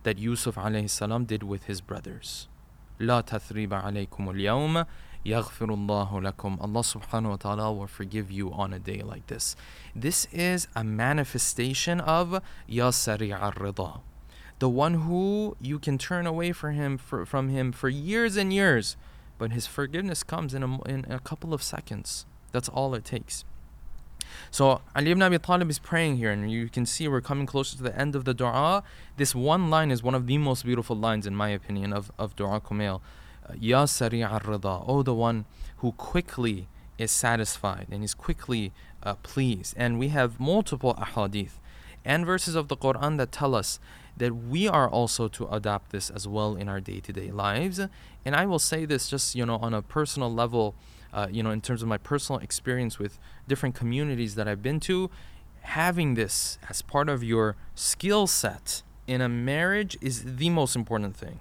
that 0.03 0.17
Yusuf 0.17 0.55
alayhi 0.55 0.89
salam 0.89 1.25
did 1.25 1.43
with 1.43 1.63
his 1.65 1.81
brothers. 1.81 2.47
لا 2.99 3.21
تثريب 3.21 3.73
عليكم 3.73 4.29
اليوم 4.29 4.85
يغفر 5.25 5.73
الله 5.73 6.21
لكم 6.21 6.57
Allah 6.61 6.81
subhanahu 6.81 7.29
wa 7.29 7.35
ta'ala 7.35 7.73
will 7.73 7.87
forgive 7.87 8.31
you 8.31 8.51
on 8.51 8.73
a 8.73 8.79
day 8.79 9.01
like 9.01 9.27
this. 9.27 9.55
This 9.95 10.27
is 10.31 10.67
a 10.75 10.83
manifestation 10.83 11.99
of 11.99 12.41
Ya 12.67 12.91
Sari' 12.91 13.33
al-Rida. 13.33 14.01
The 14.59 14.69
one 14.69 14.95
who 15.05 15.55
you 15.61 15.77
can 15.77 15.97
turn 15.97 16.25
away 16.25 16.51
for 16.51 16.71
him, 16.71 16.97
for, 16.97 17.25
from 17.25 17.49
him 17.49 17.71
for 17.71 17.89
years 17.89 18.37
and 18.37 18.51
years, 18.51 18.97
but 19.37 19.51
his 19.51 19.67
forgiveness 19.67 20.23
comes 20.23 20.53
in 20.53 20.63
a, 20.63 20.81
in 20.83 21.05
a 21.09 21.19
couple 21.19 21.53
of 21.53 21.61
seconds. 21.61 22.25
That's 22.51 22.69
all 22.69 22.95
it 22.95 23.05
takes. 23.05 23.45
So 24.50 24.80
Ali 24.94 25.10
ibn 25.10 25.22
Abi 25.22 25.38
Talib 25.38 25.70
is 25.70 25.78
praying 25.78 26.16
here, 26.16 26.30
and 26.30 26.50
you 26.50 26.68
can 26.68 26.86
see 26.86 27.08
we're 27.08 27.20
coming 27.20 27.46
closer 27.46 27.76
to 27.76 27.82
the 27.82 27.98
end 27.98 28.14
of 28.14 28.24
the 28.24 28.34
dua. 28.34 28.82
This 29.16 29.34
one 29.34 29.70
line 29.70 29.90
is 29.90 30.02
one 30.02 30.14
of 30.14 30.26
the 30.26 30.38
most 30.38 30.64
beautiful 30.64 30.96
lines, 30.96 31.26
in 31.26 31.34
my 31.34 31.48
opinion, 31.50 31.92
of, 31.92 32.12
of 32.18 32.36
Dua 32.36 32.60
Kumail. 32.60 33.00
Uh, 33.48 33.54
ya 33.58 33.84
Sari' 33.86 34.22
al-Rida, 34.22 34.84
oh 34.86 35.02
the 35.02 35.14
one 35.14 35.44
who 35.78 35.92
quickly 35.92 36.68
is 36.98 37.10
satisfied 37.10 37.88
and 37.90 38.04
is 38.04 38.14
quickly 38.14 38.72
uh, 39.02 39.14
pleased. 39.16 39.74
And 39.76 39.98
we 39.98 40.08
have 40.08 40.38
multiple 40.38 40.94
ahadith 40.94 41.58
and 42.04 42.24
verses 42.24 42.54
of 42.54 42.68
the 42.68 42.76
Quran 42.76 43.18
that 43.18 43.32
tell 43.32 43.54
us 43.54 43.80
that 44.16 44.36
we 44.36 44.68
are 44.68 44.88
also 44.88 45.26
to 45.28 45.48
adopt 45.48 45.90
this 45.90 46.10
as 46.10 46.28
well 46.28 46.54
in 46.54 46.68
our 46.68 46.80
day-to-day 46.80 47.30
lives. 47.30 47.80
And 48.24 48.36
I 48.36 48.46
will 48.46 48.58
say 48.58 48.84
this 48.84 49.08
just, 49.08 49.34
you 49.34 49.46
know, 49.46 49.56
on 49.56 49.74
a 49.74 49.82
personal 49.82 50.32
level, 50.32 50.74
uh, 51.12 51.28
you 51.30 51.42
know, 51.42 51.50
in 51.50 51.60
terms 51.60 51.82
of 51.82 51.88
my 51.88 51.98
personal 51.98 52.40
experience 52.40 52.98
with 52.98 53.18
different 53.46 53.74
communities 53.74 54.34
that 54.34 54.48
I've 54.48 54.62
been 54.62 54.80
to, 54.80 55.10
having 55.60 56.14
this 56.14 56.58
as 56.68 56.82
part 56.82 57.08
of 57.08 57.22
your 57.22 57.56
skill 57.74 58.26
set 58.26 58.82
in 59.06 59.20
a 59.20 59.28
marriage 59.28 59.96
is 60.00 60.36
the 60.36 60.50
most 60.50 60.74
important 60.76 61.16
thing. 61.16 61.40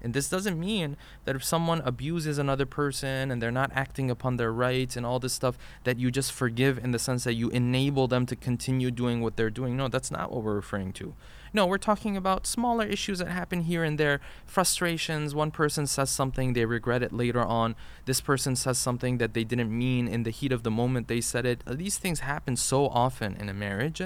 And 0.00 0.14
this 0.14 0.28
doesn't 0.28 0.58
mean 0.58 0.96
that 1.24 1.34
if 1.34 1.42
someone 1.42 1.80
abuses 1.84 2.38
another 2.38 2.66
person 2.66 3.30
and 3.30 3.42
they're 3.42 3.50
not 3.50 3.72
acting 3.74 4.10
upon 4.10 4.36
their 4.36 4.52
rights 4.52 4.96
and 4.96 5.04
all 5.04 5.18
this 5.18 5.32
stuff, 5.32 5.58
that 5.84 5.98
you 5.98 6.10
just 6.10 6.32
forgive 6.32 6.78
in 6.78 6.92
the 6.92 6.98
sense 6.98 7.24
that 7.24 7.34
you 7.34 7.50
enable 7.50 8.06
them 8.06 8.24
to 8.26 8.36
continue 8.36 8.92
doing 8.92 9.20
what 9.20 9.36
they're 9.36 9.50
doing. 9.50 9.76
No, 9.76 9.88
that's 9.88 10.10
not 10.10 10.30
what 10.30 10.44
we're 10.44 10.54
referring 10.54 10.92
to. 10.94 11.14
No, 11.52 11.66
we're 11.66 11.78
talking 11.78 12.16
about 12.16 12.46
smaller 12.46 12.84
issues 12.84 13.18
that 13.18 13.28
happen 13.28 13.62
here 13.62 13.84
and 13.84 13.98
there, 13.98 14.20
frustrations. 14.44 15.34
One 15.34 15.50
person 15.50 15.86
says 15.86 16.10
something, 16.10 16.52
they 16.52 16.64
regret 16.64 17.02
it 17.02 17.12
later 17.12 17.42
on. 17.42 17.74
This 18.04 18.20
person 18.20 18.56
says 18.56 18.78
something 18.78 19.18
that 19.18 19.34
they 19.34 19.44
didn't 19.44 19.76
mean 19.76 20.08
in 20.08 20.22
the 20.22 20.30
heat 20.30 20.52
of 20.52 20.62
the 20.62 20.70
moment 20.70 21.08
they 21.08 21.20
said 21.20 21.46
it. 21.46 21.62
Uh, 21.66 21.74
these 21.74 21.98
things 21.98 22.20
happen 22.20 22.56
so 22.56 22.86
often 22.88 23.34
in 23.36 23.48
a 23.48 23.54
marriage. 23.54 24.02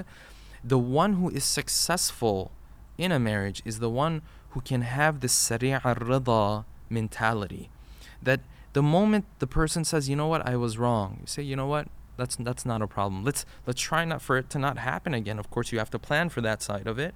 The 0.63 0.79
one 0.79 1.13
who 1.13 1.29
is 1.29 1.43
successful 1.43 2.51
in 2.97 3.11
a 3.11 3.19
marriage 3.19 3.61
is 3.65 3.79
the 3.79 3.89
one 3.89 4.21
who 4.51 4.61
can 4.61 4.81
have 4.81 5.19
this 5.19 5.33
sari' 5.33 5.73
al-rida 5.73 6.65
mentality. 6.89 7.69
That 8.21 8.41
the 8.73 8.83
moment 8.83 9.25
the 9.39 9.47
person 9.47 9.83
says, 9.83 10.07
you 10.07 10.15
know 10.15 10.27
what, 10.27 10.47
I 10.47 10.55
was 10.55 10.77
wrong, 10.77 11.17
you 11.21 11.27
say, 11.27 11.43
you 11.43 11.55
know 11.55 11.67
what, 11.67 11.87
that's 12.17 12.35
that's 12.35 12.65
not 12.65 12.81
a 12.81 12.87
problem. 12.87 13.23
Let's 13.23 13.45
let's 13.65 13.81
try 13.81 14.05
not 14.05 14.21
for 14.21 14.37
it 14.37 14.49
to 14.51 14.59
not 14.59 14.77
happen 14.77 15.13
again. 15.13 15.39
Of 15.39 15.49
course, 15.49 15.71
you 15.71 15.79
have 15.79 15.89
to 15.91 15.99
plan 15.99 16.29
for 16.29 16.41
that 16.41 16.61
side 16.61 16.87
of 16.87 16.99
it. 16.99 17.13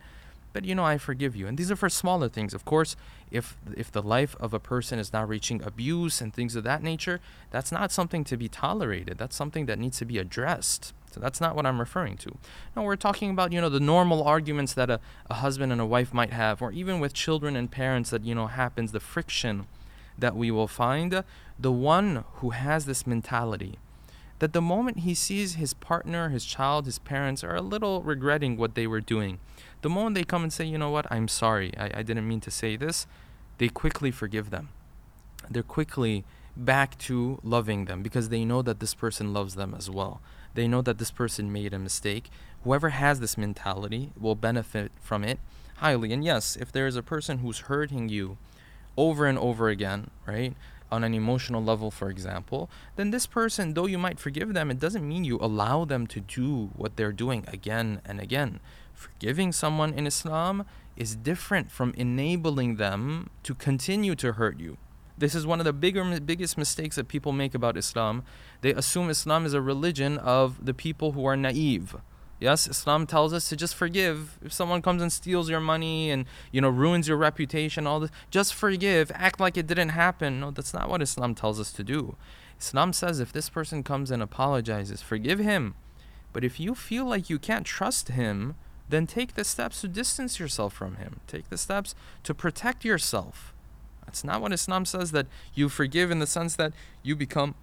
But 0.53 0.65
you 0.65 0.73
know, 0.73 0.85
I 0.85 0.97
forgive 0.97 1.35
you. 1.35 1.45
And 1.45 1.57
these 1.57 1.69
are 1.69 1.75
for 1.75 1.89
smaller 1.89 2.29
things. 2.29 2.53
Of 2.53 2.65
course, 2.65 2.95
if 3.29 3.57
if 3.75 3.91
the 3.91 4.01
life 4.01 4.35
of 4.39 4.53
a 4.53 4.59
person 4.59 4.97
is 4.97 5.13
not 5.13 5.29
reaching 5.29 5.61
abuse 5.61 6.19
and 6.19 6.33
things 6.33 6.55
of 6.55 6.63
that 6.63 6.81
nature, 6.81 7.19
that's 7.51 7.71
not 7.71 7.91
something 7.91 8.23
to 8.23 8.37
be 8.37 8.47
tolerated. 8.47 9.17
That's 9.17 9.35
something 9.35 9.67
that 9.67 9.77
needs 9.77 9.97
to 9.99 10.05
be 10.05 10.17
addressed. 10.17 10.93
So 11.11 11.19
that's 11.19 11.41
not 11.41 11.55
what 11.55 11.65
I'm 11.65 11.79
referring 11.79 12.17
to. 12.17 12.37
No, 12.75 12.83
we're 12.83 12.95
talking 12.95 13.31
about, 13.31 13.51
you 13.51 13.61
know, 13.61 13.69
the 13.69 13.79
normal 13.79 14.23
arguments 14.23 14.73
that 14.73 14.89
a, 14.89 14.99
a 15.29 15.35
husband 15.35 15.71
and 15.71 15.81
a 15.81 15.85
wife 15.85 16.13
might 16.13 16.33
have, 16.33 16.61
or 16.61 16.71
even 16.71 16.99
with 16.99 17.13
children 17.13 17.55
and 17.55 17.71
parents 17.71 18.09
that, 18.09 18.23
you 18.23 18.35
know, 18.35 18.47
happens, 18.47 18.91
the 18.91 18.99
friction 18.99 19.65
that 20.17 20.35
we 20.35 20.51
will 20.51 20.67
find. 20.67 21.23
The 21.57 21.71
one 21.71 22.23
who 22.35 22.51
has 22.51 22.85
this 22.85 23.07
mentality 23.07 23.79
that 24.39 24.53
the 24.53 24.61
moment 24.61 24.99
he 24.99 25.13
sees 25.13 25.55
his 25.55 25.73
partner, 25.73 26.29
his 26.29 26.45
child, 26.45 26.85
his 26.85 26.99
parents 26.99 27.43
are 27.43 27.55
a 27.55 27.61
little 27.61 28.01
regretting 28.01 28.57
what 28.57 28.75
they 28.75 28.87
were 28.87 29.01
doing, 29.01 29.39
the 29.81 29.89
moment 29.89 30.15
they 30.15 30.23
come 30.23 30.43
and 30.43 30.53
say, 30.53 30.65
you 30.65 30.77
know 30.77 30.89
what, 30.89 31.05
I'm 31.11 31.27
sorry, 31.27 31.73
I, 31.77 31.99
I 31.99 32.03
didn't 32.03 32.27
mean 32.27 32.41
to 32.41 32.51
say 32.51 32.75
this, 32.75 33.07
they 33.57 33.69
quickly 33.69 34.11
forgive 34.11 34.49
them. 34.49 34.69
They're 35.49 35.63
quickly 35.63 36.25
back 36.55 36.97
to 36.97 37.39
loving 37.43 37.85
them 37.85 38.01
because 38.01 38.29
they 38.29 38.43
know 38.43 38.61
that 38.63 38.79
this 38.79 38.93
person 38.93 39.33
loves 39.33 39.55
them 39.55 39.75
as 39.77 39.89
well. 39.89 40.21
They 40.53 40.67
know 40.67 40.81
that 40.81 40.97
this 40.97 41.11
person 41.11 41.51
made 41.51 41.73
a 41.73 41.79
mistake. 41.79 42.29
Whoever 42.63 42.89
has 42.89 43.19
this 43.19 43.37
mentality 43.37 44.11
will 44.19 44.35
benefit 44.35 44.91
from 44.99 45.23
it 45.23 45.39
highly. 45.77 46.11
And 46.11 46.23
yes, 46.23 46.55
if 46.55 46.71
there 46.71 46.87
is 46.87 46.95
a 46.95 47.03
person 47.03 47.39
who's 47.39 47.59
hurting 47.61 48.09
you 48.09 48.37
over 48.97 49.27
and 49.27 49.37
over 49.37 49.69
again, 49.69 50.09
right? 50.25 50.55
On 50.89 51.03
an 51.03 51.13
emotional 51.13 51.61
level, 51.61 51.91
for 51.91 52.09
example, 52.09 52.69
then 52.95 53.11
this 53.11 53.27
person, 53.27 53.73
though 53.73 53.87
you 53.87 53.97
might 53.97 54.19
forgive 54.19 54.53
them, 54.53 54.71
it 54.71 54.79
doesn't 54.79 55.07
mean 55.07 55.25
you 55.25 55.37
allow 55.41 55.83
them 55.83 56.07
to 56.07 56.21
do 56.21 56.71
what 56.75 56.95
they're 56.95 57.11
doing 57.11 57.43
again 57.47 58.01
and 58.05 58.21
again. 58.21 58.59
Forgiving 58.93 59.51
someone 59.51 59.93
in 59.93 60.07
Islam 60.07 60.65
is 60.95 61.15
different 61.15 61.71
from 61.71 61.93
enabling 61.97 62.77
them 62.77 63.29
to 63.43 63.53
continue 63.53 64.15
to 64.15 64.33
hurt 64.33 64.59
you. 64.59 64.77
This 65.17 65.35
is 65.35 65.45
one 65.45 65.59
of 65.59 65.65
the 65.65 65.73
bigger, 65.73 66.19
biggest 66.19 66.57
mistakes 66.57 66.95
that 66.95 67.07
people 67.07 67.31
make 67.31 67.53
about 67.53 67.75
Islam. 67.75 68.23
They 68.61 68.73
assume 68.73 69.09
Islam 69.09 69.45
is 69.45 69.53
a 69.53 69.61
religion 69.61 70.17
of 70.17 70.65
the 70.65 70.73
people 70.73 71.13
who 71.13 71.25
are 71.25 71.35
naive. 71.35 71.95
Yes, 72.39 72.67
Islam 72.67 73.07
tells 73.07 73.33
us 73.33 73.49
to 73.49 73.55
just 73.55 73.73
forgive. 73.73 74.37
If 74.43 74.53
someone 74.53 74.83
comes 74.83 75.01
and 75.01 75.11
steals 75.11 75.49
your 75.49 75.59
money 75.59 76.11
and 76.11 76.25
you 76.51 76.61
know 76.61 76.69
ruins 76.69 77.07
your 77.07 77.17
reputation, 77.17 77.87
all 77.87 77.99
this, 77.99 78.11
just 78.29 78.53
forgive. 78.53 79.11
Act 79.15 79.39
like 79.39 79.57
it 79.57 79.65
didn't 79.65 79.89
happen. 79.89 80.39
No, 80.39 80.51
that's 80.51 80.73
not 80.73 80.89
what 80.89 81.01
Islam 81.01 81.33
tells 81.33 81.59
us 81.59 81.71
to 81.73 81.83
do. 81.83 82.15
Islam 82.59 82.93
says 82.93 83.19
if 83.19 83.33
this 83.33 83.49
person 83.49 83.83
comes 83.83 84.11
and 84.11 84.21
apologizes, 84.21 85.01
forgive 85.01 85.39
him. 85.39 85.73
But 86.31 86.43
if 86.43 86.59
you 86.59 86.75
feel 86.75 87.05
like 87.05 87.29
you 87.29 87.39
can't 87.39 87.65
trust 87.65 88.09
him, 88.09 88.55
then 88.89 89.07
take 89.07 89.33
the 89.33 89.43
steps 89.43 89.81
to 89.81 89.87
distance 89.87 90.39
yourself 90.39 90.73
from 90.73 90.95
him. 90.95 91.19
Take 91.25 91.49
the 91.49 91.57
steps 91.57 91.95
to 92.23 92.33
protect 92.35 92.85
yourself. 92.85 93.53
That's 94.05 94.23
not 94.23 94.41
what 94.41 94.53
Islam 94.53 94.85
says 94.85 95.11
that 95.11 95.27
you 95.53 95.69
forgive 95.69 96.11
in 96.11 96.19
the 96.19 96.27
sense 96.27 96.55
that 96.55 96.73
you 97.03 97.15
become 97.15 97.55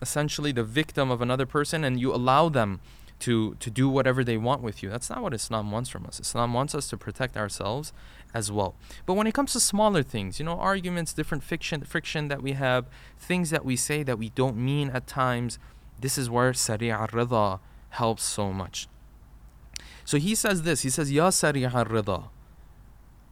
essentially 0.00 0.52
the 0.52 0.62
victim 0.62 1.10
of 1.10 1.22
another 1.22 1.46
person 1.46 1.82
and 1.82 1.98
you 1.98 2.14
allow 2.14 2.48
them 2.48 2.80
to, 3.19 3.55
to 3.55 3.69
do 3.69 3.87
whatever 3.87 4.23
they 4.23 4.37
want 4.37 4.61
with 4.61 4.81
you. 4.81 4.89
That's 4.89 5.09
not 5.09 5.21
what 5.21 5.33
Islam 5.33 5.71
wants 5.71 5.89
from 5.89 6.05
us. 6.05 6.19
Islam 6.19 6.53
wants 6.53 6.73
us 6.73 6.89
to 6.89 6.97
protect 6.97 7.37
ourselves 7.37 7.93
as 8.33 8.51
well. 8.51 8.75
But 9.05 9.13
when 9.13 9.27
it 9.27 9.33
comes 9.33 9.53
to 9.53 9.59
smaller 9.59 10.03
things, 10.03 10.39
you 10.39 10.45
know, 10.45 10.57
arguments, 10.57 11.13
different 11.13 11.43
fiction, 11.43 11.83
friction 11.83 12.27
that 12.29 12.41
we 12.41 12.53
have, 12.53 12.87
things 13.19 13.51
that 13.51 13.63
we 13.63 13.75
say 13.75 14.03
that 14.03 14.17
we 14.17 14.29
don't 14.29 14.57
mean 14.57 14.89
at 14.89 15.05
times, 15.05 15.59
this 15.99 16.17
is 16.17 16.29
where 16.29 16.53
Sari' 16.53 16.91
al-Rida 16.91 17.59
helps 17.89 18.23
so 18.23 18.51
much. 18.51 18.87
So 20.03 20.17
he 20.17 20.33
says 20.33 20.63
this, 20.63 20.81
he 20.81 20.89
says, 20.89 21.11
Ya 21.11 21.29
Sari' 21.29 21.65
al-Rida, 21.65 22.29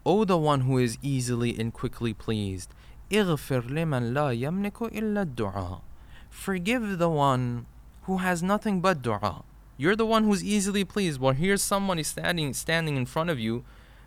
O 0.05 0.24
the 0.24 0.38
one 0.38 0.62
who 0.62 0.77
is 0.77 0.98
easily 1.01 1.58
and 1.60 1.74
quickly 1.74 2.13
pleased, 2.13 2.74
اغفر 3.12 3.69
لمن 3.69 4.13
لا 4.13 4.31
يملك 4.31 4.93
إلا 4.93 5.36
الدعاء. 5.36 5.81
Forgive 6.29 7.00
the 7.00 7.10
one 7.10 7.65
who 8.03 8.17
has 8.17 8.43
nothing 8.43 8.81
but 8.81 9.01
dua. 9.01 9.43
You're 9.77 9.96
the 9.96 10.05
one 10.05 10.25
who's 10.25 10.43
easily 10.43 10.84
pleased. 10.84 11.22
Well, 11.22 11.34
here's 11.34 11.62
someone 11.62 12.00
is 12.00 12.08
standing 12.08 12.53
standing 12.53 12.98
in 12.98 13.05
front 13.05 13.29
of 13.29 13.39
you 13.39 13.63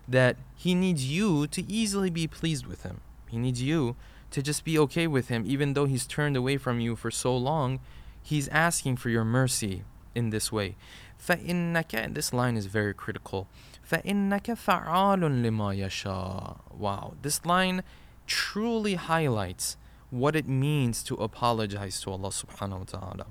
that 0.07 0.37
he 0.55 0.75
needs 0.75 1.09
you 1.09 1.47
to 1.47 1.69
easily 1.71 2.09
be 2.09 2.27
pleased 2.27 2.67
with 2.67 2.83
him. 2.83 3.01
He 3.29 3.37
needs 3.37 3.61
you 3.61 3.95
to 4.31 4.41
just 4.41 4.63
be 4.63 4.77
okay 4.79 5.07
with 5.07 5.29
him, 5.29 5.43
even 5.47 5.73
though 5.73 5.85
he's 5.85 6.05
turned 6.05 6.37
away 6.37 6.57
from 6.57 6.79
you 6.79 6.95
for 6.95 7.09
so 7.09 7.35
long. 7.35 7.79
He's 8.21 8.47
asking 8.49 8.97
for 8.97 9.09
your 9.09 9.25
mercy 9.25 9.83
in 10.15 10.29
this 10.29 10.51
way. 10.51 10.75
فإنك, 11.19 12.13
this 12.13 12.33
line 12.33 12.57
is 12.57 12.67
very 12.67 12.93
critical. 12.93 13.47
فإنك 13.89 14.57
فعال 14.57 15.21
لما 15.21 15.73
يشاء. 15.75 16.57
Wow, 16.77 17.13
this 17.21 17.45
line 17.45 17.83
truly 18.27 18.95
highlights 18.95 19.77
what 20.09 20.35
it 20.35 20.47
means 20.47 21.03
to 21.03 21.15
apologize 21.15 21.99
to 22.01 22.11
Allah 22.11 22.29
subhanahu 22.29 22.79
wa 22.79 22.85
ta'ala. 22.85 23.25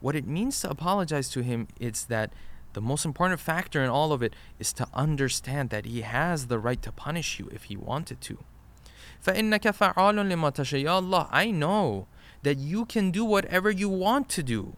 What 0.00 0.16
it 0.16 0.26
means 0.26 0.60
to 0.60 0.70
apologize 0.70 1.28
to 1.30 1.42
Him 1.42 1.68
is 1.78 2.06
that 2.06 2.32
The 2.72 2.80
most 2.80 3.04
important 3.04 3.40
factor 3.40 3.82
in 3.82 3.90
all 3.90 4.12
of 4.12 4.22
it 4.22 4.34
is 4.58 4.72
to 4.74 4.88
understand 4.94 5.70
that 5.70 5.84
He 5.84 6.00
has 6.02 6.46
the 6.46 6.58
right 6.58 6.80
to 6.82 6.92
punish 6.92 7.38
you 7.38 7.48
if 7.52 7.64
He 7.64 7.76
wanted 7.76 8.20
to. 8.22 8.38
فَإِنَّكَ 9.24 9.60
فَعَالٌ 9.60 9.94
لِمَا 9.94 10.54
تَشَاءُ 10.54 10.82
Ya 10.82 10.94
Allah, 10.94 11.28
I 11.30 11.50
know 11.50 12.06
that 12.42 12.58
you 12.58 12.84
can 12.84 13.10
do 13.10 13.24
whatever 13.24 13.70
you 13.70 13.88
want 13.88 14.28
to 14.30 14.42
do. 14.42 14.76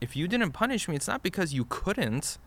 If 0.00 0.16
you 0.16 0.28
didn't 0.28 0.52
punish 0.52 0.88
me, 0.88 0.96
it's 0.96 1.08
not 1.08 1.22
because 1.22 1.52
you 1.52 1.64
couldn't. 1.64 2.38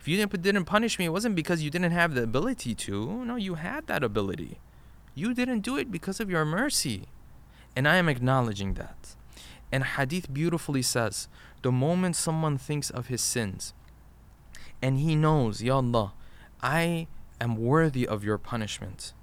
If 0.00 0.08
you 0.08 0.16
didn't, 0.16 0.42
didn't 0.42 0.64
punish 0.64 0.98
me, 0.98 1.04
it 1.06 1.12
wasn't 1.12 1.36
because 1.36 1.62
you 1.62 1.70
didn't 1.70 1.92
have 1.92 2.14
the 2.14 2.22
ability 2.22 2.74
to. 2.74 3.24
No, 3.24 3.36
you 3.36 3.54
had 3.54 3.86
that 3.86 4.02
ability. 4.02 4.58
You 5.14 5.34
didn't 5.34 5.60
do 5.60 5.76
it 5.76 5.92
because 5.92 6.20
of 6.20 6.30
your 6.30 6.44
mercy. 6.44 7.04
And 7.76 7.86
I 7.86 7.96
am 7.96 8.08
acknowledging 8.08 8.74
that. 8.74 9.14
And 9.71 9.83
Hadith 9.83 10.33
beautifully 10.33 10.81
says 10.81 11.27
the 11.61 11.71
moment 11.71 12.15
someone 12.15 12.57
thinks 12.57 12.89
of 12.89 13.07
his 13.07 13.21
sins 13.21 13.73
and 14.81 14.99
he 14.99 15.15
knows, 15.15 15.61
Ya 15.61 15.75
Allah, 15.77 16.13
I 16.61 17.07
am 17.41 17.57
worthy 17.57 18.07
of 18.07 18.23
your 18.23 18.37
punishment, 18.37 19.13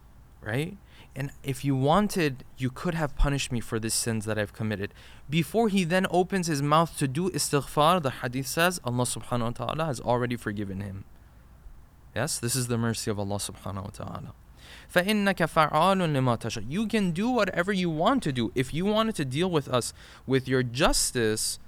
right? 0.40 0.76
And 1.16 1.30
if 1.44 1.64
you 1.64 1.76
wanted, 1.76 2.44
you 2.58 2.70
could 2.70 2.94
have 2.94 3.16
punished 3.16 3.52
me 3.52 3.60
for 3.60 3.78
the 3.78 3.90
sins 3.90 4.24
that 4.24 4.38
I've 4.38 4.52
committed. 4.52 4.92
Before 5.30 5.68
he 5.68 5.84
then 5.84 6.06
opens 6.10 6.48
his 6.48 6.60
mouth 6.60 6.98
to 6.98 7.06
do 7.06 7.30
istighfar, 7.30 8.02
the 8.02 8.10
hadith 8.10 8.48
says 8.48 8.80
Allah 8.84 9.04
subhanahu 9.04 9.58
wa 9.58 9.66
ta'ala 9.66 9.84
has 9.86 10.00
already 10.00 10.36
forgiven 10.36 10.80
him. 10.80 11.04
Yes, 12.14 12.38
this 12.38 12.56
is 12.56 12.66
the 12.66 12.78
mercy 12.78 13.10
of 13.10 13.18
Allah 13.18 13.36
subhanahu 13.36 13.84
wa 13.84 13.90
ta'ala. 13.90 14.34
فَإِنَّكَ 14.93 15.35
فَعَالٌ 15.35 15.97
لِمَا 15.97 16.39
تَشَاءُ 16.39 16.65
You 16.67 16.87
can 16.87 17.11
do 17.11 17.29
whatever 17.29 17.71
you 17.71 17.89
want 17.89 18.23
to 18.23 18.31
do. 18.31 18.51
If 18.55 18.73
you 18.73 18.85
wanted 18.85 19.15
to 19.15 19.25
deal 19.25 19.49
with 19.49 19.67
us 19.67 19.93
with 20.25 20.47
your 20.47 20.63
justice, 20.63 21.59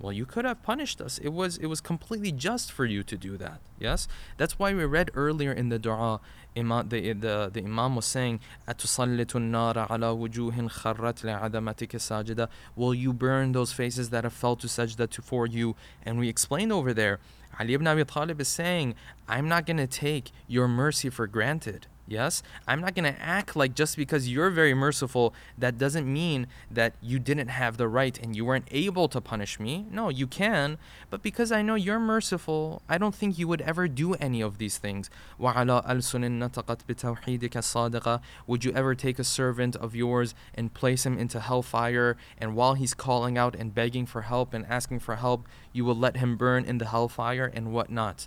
well, 0.00 0.12
you 0.12 0.26
could 0.26 0.44
have 0.44 0.62
punished 0.62 1.00
us. 1.00 1.18
It 1.18 1.28
was 1.28 1.56
it 1.56 1.66
was 1.66 1.80
completely 1.80 2.32
just 2.32 2.72
for 2.72 2.84
you 2.84 3.02
to 3.04 3.16
do 3.16 3.36
that. 3.36 3.60
Yes, 3.78 4.08
that's 4.36 4.58
why 4.58 4.74
we 4.74 4.84
read 4.84 5.10
earlier 5.14 5.52
in 5.52 5.68
the 5.68 5.78
du'a. 5.78 6.20
Imam, 6.56 6.88
the, 6.88 7.12
the, 7.12 7.50
the 7.52 7.64
Imam 7.64 7.96
was 7.96 8.04
saying, 8.04 8.38
أَتُسَلِّتُ 8.68 9.26
النَّارَ 9.26 9.88
عَلَى 9.88 10.16
وُجُوهٍ 10.16 10.70
خَرَّتْ 10.70 11.24
لِعَدَمَتِكَ 11.24 11.96
سَاجِدًا 11.96 12.48
Will 12.76 12.94
you 12.94 13.12
burn 13.12 13.50
those 13.50 13.72
faces 13.72 14.10
that 14.10 14.22
have 14.22 14.32
fell 14.32 14.54
to 14.56 14.68
sajda 14.68 15.10
to, 15.10 15.20
for 15.22 15.48
you? 15.48 15.74
And 16.04 16.16
we 16.16 16.28
explained 16.28 16.72
over 16.72 16.94
there, 16.94 17.18
Ali 17.58 17.74
ibn 17.74 17.86
Abi 17.88 18.04
Talib 18.04 18.40
is 18.40 18.48
saying, 18.48 18.94
I'm 19.28 19.48
not 19.48 19.66
going 19.66 19.78
to 19.78 19.88
take 19.88 20.30
your 20.46 20.68
mercy 20.68 21.10
for 21.10 21.26
granted. 21.26 21.88
Yes? 22.09 22.41
I'm 22.67 22.81
not 22.81 22.95
going 22.95 23.13
to 23.13 23.21
act 23.21 23.55
like 23.55 23.75
just 23.75 23.95
because 23.95 24.27
you're 24.27 24.49
very 24.49 24.73
merciful, 24.73 25.33
that 25.57 25.77
doesn't 25.77 26.11
mean 26.11 26.47
that 26.71 26.95
you 27.01 27.19
didn't 27.19 27.49
have 27.49 27.77
the 27.77 27.87
right 27.87 28.17
and 28.17 28.35
you 28.35 28.43
weren't 28.43 28.67
able 28.71 29.07
to 29.09 29.21
punish 29.21 29.59
me. 29.59 29.85
No, 29.91 30.09
you 30.09 30.25
can. 30.25 30.79
But 31.11 31.21
because 31.21 31.51
I 31.51 31.61
know 31.61 31.75
you're 31.75 31.99
merciful, 31.99 32.81
I 32.89 32.97
don't 32.97 33.13
think 33.13 33.37
you 33.37 33.47
would 33.47 33.61
ever 33.61 33.87
do 33.87 34.15
any 34.15 34.41
of 34.41 34.57
these 34.57 34.79
things. 34.79 35.11
Would 35.37 35.55
you 38.65 38.73
ever 38.73 38.95
take 38.95 39.19
a 39.19 39.23
servant 39.23 39.75
of 39.75 39.95
yours 39.95 40.33
and 40.55 40.73
place 40.73 41.05
him 41.05 41.17
into 41.17 41.39
hellfire, 41.39 42.17
and 42.39 42.55
while 42.55 42.73
he's 42.73 42.95
calling 42.95 43.37
out 43.37 43.55
and 43.55 43.75
begging 43.75 44.07
for 44.07 44.23
help 44.23 44.53
and 44.55 44.65
asking 44.65 44.99
for 44.99 45.17
help, 45.17 45.45
you 45.73 45.85
will 45.85 45.95
let 45.95 46.17
him 46.17 46.37
burn 46.37 46.65
in 46.65 46.79
the 46.79 46.87
hellfire 46.87 47.51
and 47.53 47.71
whatnot? 47.71 48.25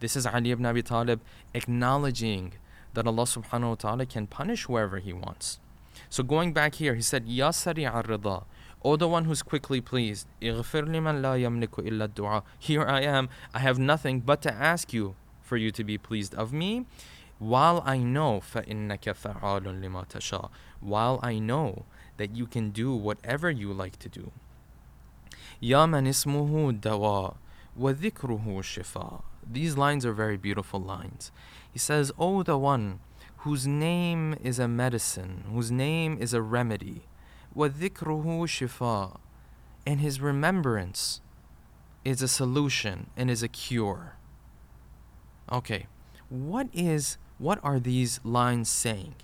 This 0.00 0.16
is 0.16 0.26
Ali 0.26 0.50
ibn 0.50 0.66
Abi 0.66 0.82
Talib 0.82 1.22
acknowledging 1.54 2.54
that 2.93 3.07
Allah 3.07 3.23
subhanahu 3.23 3.69
wa 3.69 3.75
ta'ala 3.75 4.05
can 4.05 4.27
punish 4.27 4.65
whoever 4.65 4.99
He 4.99 5.13
wants. 5.13 5.59
So 6.09 6.23
going 6.23 6.53
back 6.53 6.75
here, 6.75 6.95
He 6.95 7.01
said, 7.01 7.27
Ya 7.27 7.51
sari 7.51 7.83
rida. 7.83 8.43
O 8.83 8.95
the 8.95 9.07
one 9.07 9.25
who's 9.25 9.41
quickly 9.41 9.81
pleased. 9.81 10.27
Here 10.39 10.51
I 12.85 13.01
am, 13.01 13.29
I 13.53 13.59
have 13.59 13.79
nothing 13.79 14.19
but 14.21 14.41
to 14.43 14.53
ask 14.53 14.93
you 14.93 15.15
for 15.41 15.57
you 15.57 15.71
to 15.71 15.83
be 15.83 15.97
pleased 15.97 16.35
of 16.35 16.53
me. 16.53 16.85
While 17.39 17.83
I 17.85 17.97
know 17.97 18.41
While 20.79 21.19
I 21.23 21.39
know 21.39 21.85
that 22.17 22.35
you 22.35 22.45
can 22.47 22.69
do 22.71 22.95
whatever 22.95 23.51
you 23.51 23.73
like 23.73 23.97
to 23.99 24.09
do. 24.09 24.31
يا 25.61 25.85
من 25.85 26.07
اسمه 26.07 26.69
الدواء 26.69 27.35
وذكره 27.79 28.59
الشفاء 28.59 29.23
These 29.51 29.77
lines 29.77 30.05
are 30.05 30.13
very 30.13 30.37
beautiful 30.37 30.79
lines. 30.79 31.31
He 31.71 31.79
says, 31.79 32.11
Oh, 32.17 32.43
the 32.43 32.57
one 32.57 32.99
whose 33.37 33.67
name 33.67 34.35
is 34.43 34.59
a 34.59 34.67
medicine, 34.67 35.45
whose 35.51 35.71
name 35.71 36.17
is 36.19 36.33
a 36.33 36.41
remedy, 36.41 37.03
وَذِكْرُهُ 37.55 38.25
shifa, 38.45 39.19
and 39.85 40.01
his 40.01 40.19
remembrance 40.19 41.21
is 42.03 42.21
a 42.21 42.27
solution 42.27 43.09
and 43.15 43.29
is 43.29 43.43
a 43.43 43.47
cure. 43.47 44.17
Okay, 45.51 45.87
what 46.29 46.67
is 46.73 47.17
what 47.37 47.59
are 47.63 47.79
these 47.79 48.19
lines 48.23 48.69
saying? 48.69 49.15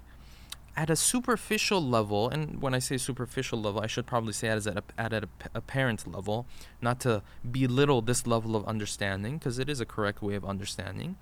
At 0.78 0.90
a 0.90 0.94
superficial 0.94 1.82
level, 1.82 2.28
and 2.28 2.62
when 2.62 2.72
I 2.72 2.78
say 2.78 2.98
superficial 2.98 3.60
level, 3.60 3.80
I 3.80 3.88
should 3.88 4.06
probably 4.06 4.32
say 4.32 4.46
it 4.46 4.64
at 4.64 4.76
a, 4.76 4.84
at 4.96 5.12
a 5.12 5.28
apparent 5.52 6.06
level, 6.06 6.46
not 6.80 7.00
to 7.00 7.22
belittle 7.58 8.00
this 8.00 8.28
level 8.28 8.54
of 8.54 8.64
understanding, 8.64 9.38
because 9.38 9.58
it 9.58 9.68
is 9.68 9.80
a 9.80 9.84
correct 9.84 10.22
way 10.22 10.36
of 10.36 10.44
understanding 10.44 11.16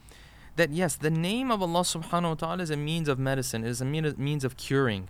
that 0.56 0.70
yes, 0.70 0.96
the 0.96 1.10
name 1.10 1.50
of 1.50 1.62
Allah 1.62 1.80
subhanahu 1.80 2.28
wa 2.28 2.34
ta'ala 2.34 2.62
is 2.64 2.70
a 2.70 2.76
means 2.76 3.08
of 3.08 3.18
medicine, 3.18 3.64
is 3.64 3.80
a 3.80 3.84
means 3.86 4.44
of 4.44 4.58
curing 4.58 5.08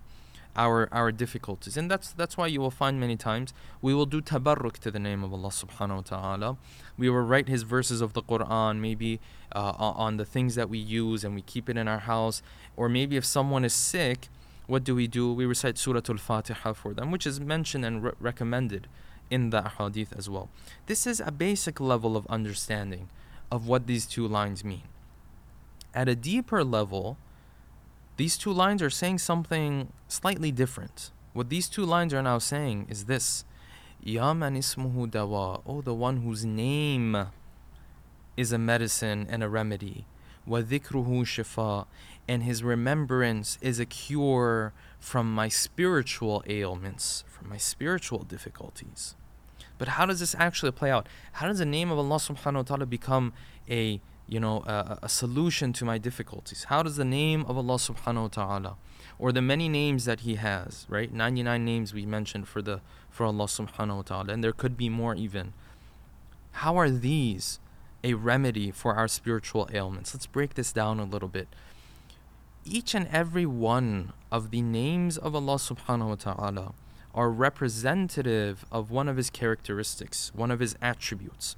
our 0.56 0.88
our 0.92 1.12
difficulties. 1.12 1.76
And 1.76 1.90
that's 1.90 2.12
that's 2.12 2.36
why 2.36 2.46
you 2.46 2.60
will 2.60 2.70
find 2.70 2.98
many 3.00 3.16
times 3.16 3.52
we 3.82 3.94
will 3.94 4.06
do 4.06 4.20
tabarruk 4.20 4.78
to 4.78 4.90
the 4.90 4.98
name 4.98 5.22
of 5.22 5.32
Allah 5.32 5.50
subhanahu 5.50 5.96
wa 5.96 6.00
ta'ala. 6.02 6.56
We 6.96 7.10
will 7.10 7.26
write 7.32 7.48
his 7.48 7.62
verses 7.62 8.00
of 8.00 8.14
the 8.14 8.22
Quran, 8.22 8.78
maybe 8.78 9.20
uh, 9.54 9.72
on 9.78 10.16
the 10.16 10.24
things 10.24 10.54
that 10.54 10.68
we 10.68 10.78
use 10.78 11.24
and 11.24 11.34
we 11.34 11.42
keep 11.42 11.68
it 11.68 11.76
in 11.76 11.88
our 11.88 12.00
house. 12.00 12.42
Or 12.76 12.88
maybe 12.88 13.16
if 13.16 13.24
someone 13.24 13.64
is 13.64 13.74
sick, 13.74 14.28
what 14.66 14.84
do 14.84 14.94
we 14.94 15.06
do? 15.06 15.32
We 15.32 15.46
recite 15.46 15.78
Surah 15.78 16.00
Al 16.08 16.16
Fatiha 16.16 16.72
for 16.72 16.92
them, 16.94 17.10
which 17.10 17.26
is 17.26 17.40
mentioned 17.40 17.84
and 17.84 18.02
re- 18.02 18.12
recommended 18.20 18.88
in 19.30 19.50
the 19.50 19.62
hadith 19.78 20.12
as 20.16 20.28
well. 20.28 20.48
This 20.86 21.06
is 21.06 21.20
a 21.20 21.30
basic 21.30 21.80
level 21.80 22.16
of 22.16 22.26
understanding 22.28 23.08
of 23.50 23.66
what 23.66 23.86
these 23.86 24.06
two 24.06 24.26
lines 24.26 24.64
mean 24.64 24.82
at 25.96 26.10
a 26.10 26.14
deeper 26.14 26.62
level, 26.62 27.16
these 28.18 28.36
two 28.36 28.52
lines 28.52 28.82
are 28.82 28.90
saying 28.90 29.18
something 29.18 29.90
slightly 30.06 30.52
different. 30.52 31.10
What 31.32 31.48
these 31.48 31.68
two 31.68 31.86
lines 31.86 32.12
are 32.12 32.22
now 32.22 32.38
saying 32.38 32.86
is 32.90 33.06
this 33.06 33.44
Ya 34.02 34.34
man 34.34 34.54
ismuhu 34.54 35.10
dawa, 35.10 35.62
oh 35.66 35.80
the 35.80 35.94
one 35.94 36.18
whose 36.18 36.44
name 36.44 37.28
is 38.36 38.52
a 38.52 38.58
medicine 38.58 39.26
and 39.28 39.42
a 39.42 39.48
remedy. 39.48 40.04
Dhikruhu 40.46 41.22
shifa, 41.22 41.86
and 42.28 42.42
his 42.42 42.62
remembrance 42.62 43.58
is 43.60 43.78
a 43.78 43.86
cure 43.86 44.72
from 44.98 45.34
my 45.34 45.48
spiritual 45.48 46.42
ailments, 46.46 47.24
from 47.28 47.48
my 47.48 47.56
spiritual 47.56 48.20
difficulties. 48.24 49.14
But 49.78 49.88
how 49.88 50.06
does 50.06 50.20
this 50.20 50.34
actually 50.38 50.72
play 50.72 50.90
out? 50.90 51.08
How 51.32 51.48
does 51.48 51.58
the 51.58 51.66
name 51.66 51.90
of 51.90 51.98
Allah 51.98 52.16
subhanahu 52.16 52.54
wa 52.54 52.62
ta'ala 52.62 52.86
become 52.86 53.32
a 53.68 54.00
you 54.28 54.40
know, 54.40 54.64
a, 54.66 54.98
a, 55.02 55.08
solution 55.08 55.72
to 55.74 55.84
my 55.84 55.98
difficulties? 55.98 56.64
How 56.64 56.82
does 56.82 56.96
the 56.96 57.04
name 57.04 57.44
of 57.46 57.56
Allah 57.56 57.76
subhanahu 57.76 58.22
wa 58.22 58.28
ta'ala 58.28 58.76
or 59.18 59.32
the 59.32 59.42
many 59.42 59.68
names 59.68 60.04
that 60.04 60.20
He 60.20 60.34
has, 60.34 60.86
right? 60.88 61.12
99 61.12 61.64
names 61.64 61.94
we 61.94 62.04
mentioned 62.06 62.48
for 62.48 62.60
the 62.60 62.80
for 63.08 63.24
Allah 63.24 63.44
subhanahu 63.44 63.96
wa 63.96 64.02
ta'ala, 64.02 64.32
and 64.32 64.42
there 64.42 64.52
could 64.52 64.76
be 64.76 64.88
more 64.88 65.14
even. 65.14 65.52
How 66.52 66.76
are 66.76 66.90
these 66.90 67.60
a 68.04 68.14
remedy 68.14 68.70
for 68.70 68.94
our 68.94 69.08
spiritual 69.08 69.68
ailments? 69.72 70.14
Let's 70.14 70.26
break 70.26 70.54
this 70.54 70.72
down 70.72 71.00
a 71.00 71.04
little 71.04 71.28
bit. 71.28 71.48
Each 72.64 72.94
and 72.94 73.06
every 73.08 73.46
one 73.46 74.12
of 74.32 74.50
the 74.50 74.62
names 74.62 75.16
of 75.16 75.34
Allah 75.34 75.56
subhanahu 75.56 76.08
wa 76.08 76.14
ta'ala 76.16 76.74
are 77.14 77.30
representative 77.30 78.64
of 78.70 78.90
one 78.90 79.08
of 79.08 79.16
his 79.16 79.30
characteristics, 79.30 80.32
one 80.34 80.50
of 80.50 80.60
his 80.60 80.76
attributes. 80.82 81.56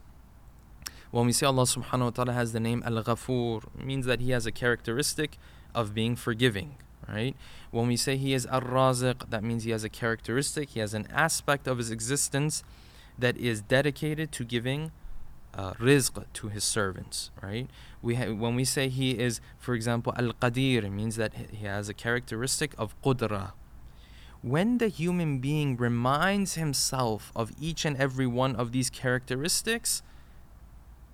When 1.11 1.25
we 1.25 1.33
say 1.33 1.47
Allah 1.47 1.63
subhanahu 1.63 2.01
wa 2.01 2.11
ta'ala 2.11 2.33
has 2.35 2.53
the 2.53 2.61
name 2.61 2.83
Al 2.85 3.03
Ghafur, 3.03 3.63
means 3.83 4.05
that 4.05 4.21
He 4.21 4.33
has 4.33 4.45
a 4.45 4.53
characteristic 4.53 5.39
of 5.75 5.95
being 5.95 6.17
forgiving, 6.17 6.77
right? 7.09 7.35
When 7.71 7.87
we 7.87 7.97
say 7.97 8.19
He 8.19 8.35
is 8.35 8.45
Ar 8.45 8.61
Raziq, 8.61 9.31
that 9.31 9.43
means 9.43 9.65
He 9.65 9.71
has 9.71 9.85
a 9.85 9.89
characteristic, 9.89 10.71
He 10.71 10.81
has 10.81 10.93
an 10.93 11.07
aspect 11.11 11.67
of 11.67 11.79
His 11.79 11.91
existence 11.91 12.63
that 13.19 13.39
is 13.39 13.63
dedicated 13.63 14.33
to 14.33 14.45
giving 14.45 14.93
uh, 15.55 15.73
rizq 15.75 16.25
to 16.35 16.49
His 16.49 16.65
servants, 16.65 17.31
right? 17.43 17.69
We 18.03 18.15
ha- 18.17 18.33
when 18.33 18.55
we 18.55 18.65
say 18.65 18.89
He 18.89 19.19
is, 19.19 19.41
for 19.59 19.75
example, 19.75 20.13
Al 20.17 20.33
Qadir, 20.33 20.85
it 20.85 20.91
means 20.91 21.17
that 21.17 21.33
He 21.35 21.67
has 21.67 21.89
a 21.89 21.95
characteristic 21.95 22.75
of 22.79 23.01
Qudra. 23.03 23.53
When 24.41 24.79
the 24.79 24.89
human 24.89 25.41
being 25.41 25.77
reminds 25.77 26.55
himself 26.55 27.33
of 27.35 27.51
each 27.61 27.85
and 27.85 27.97
every 27.97 28.27
one 28.27 28.55
of 28.55 28.71
these 28.71 28.89
characteristics, 28.89 30.03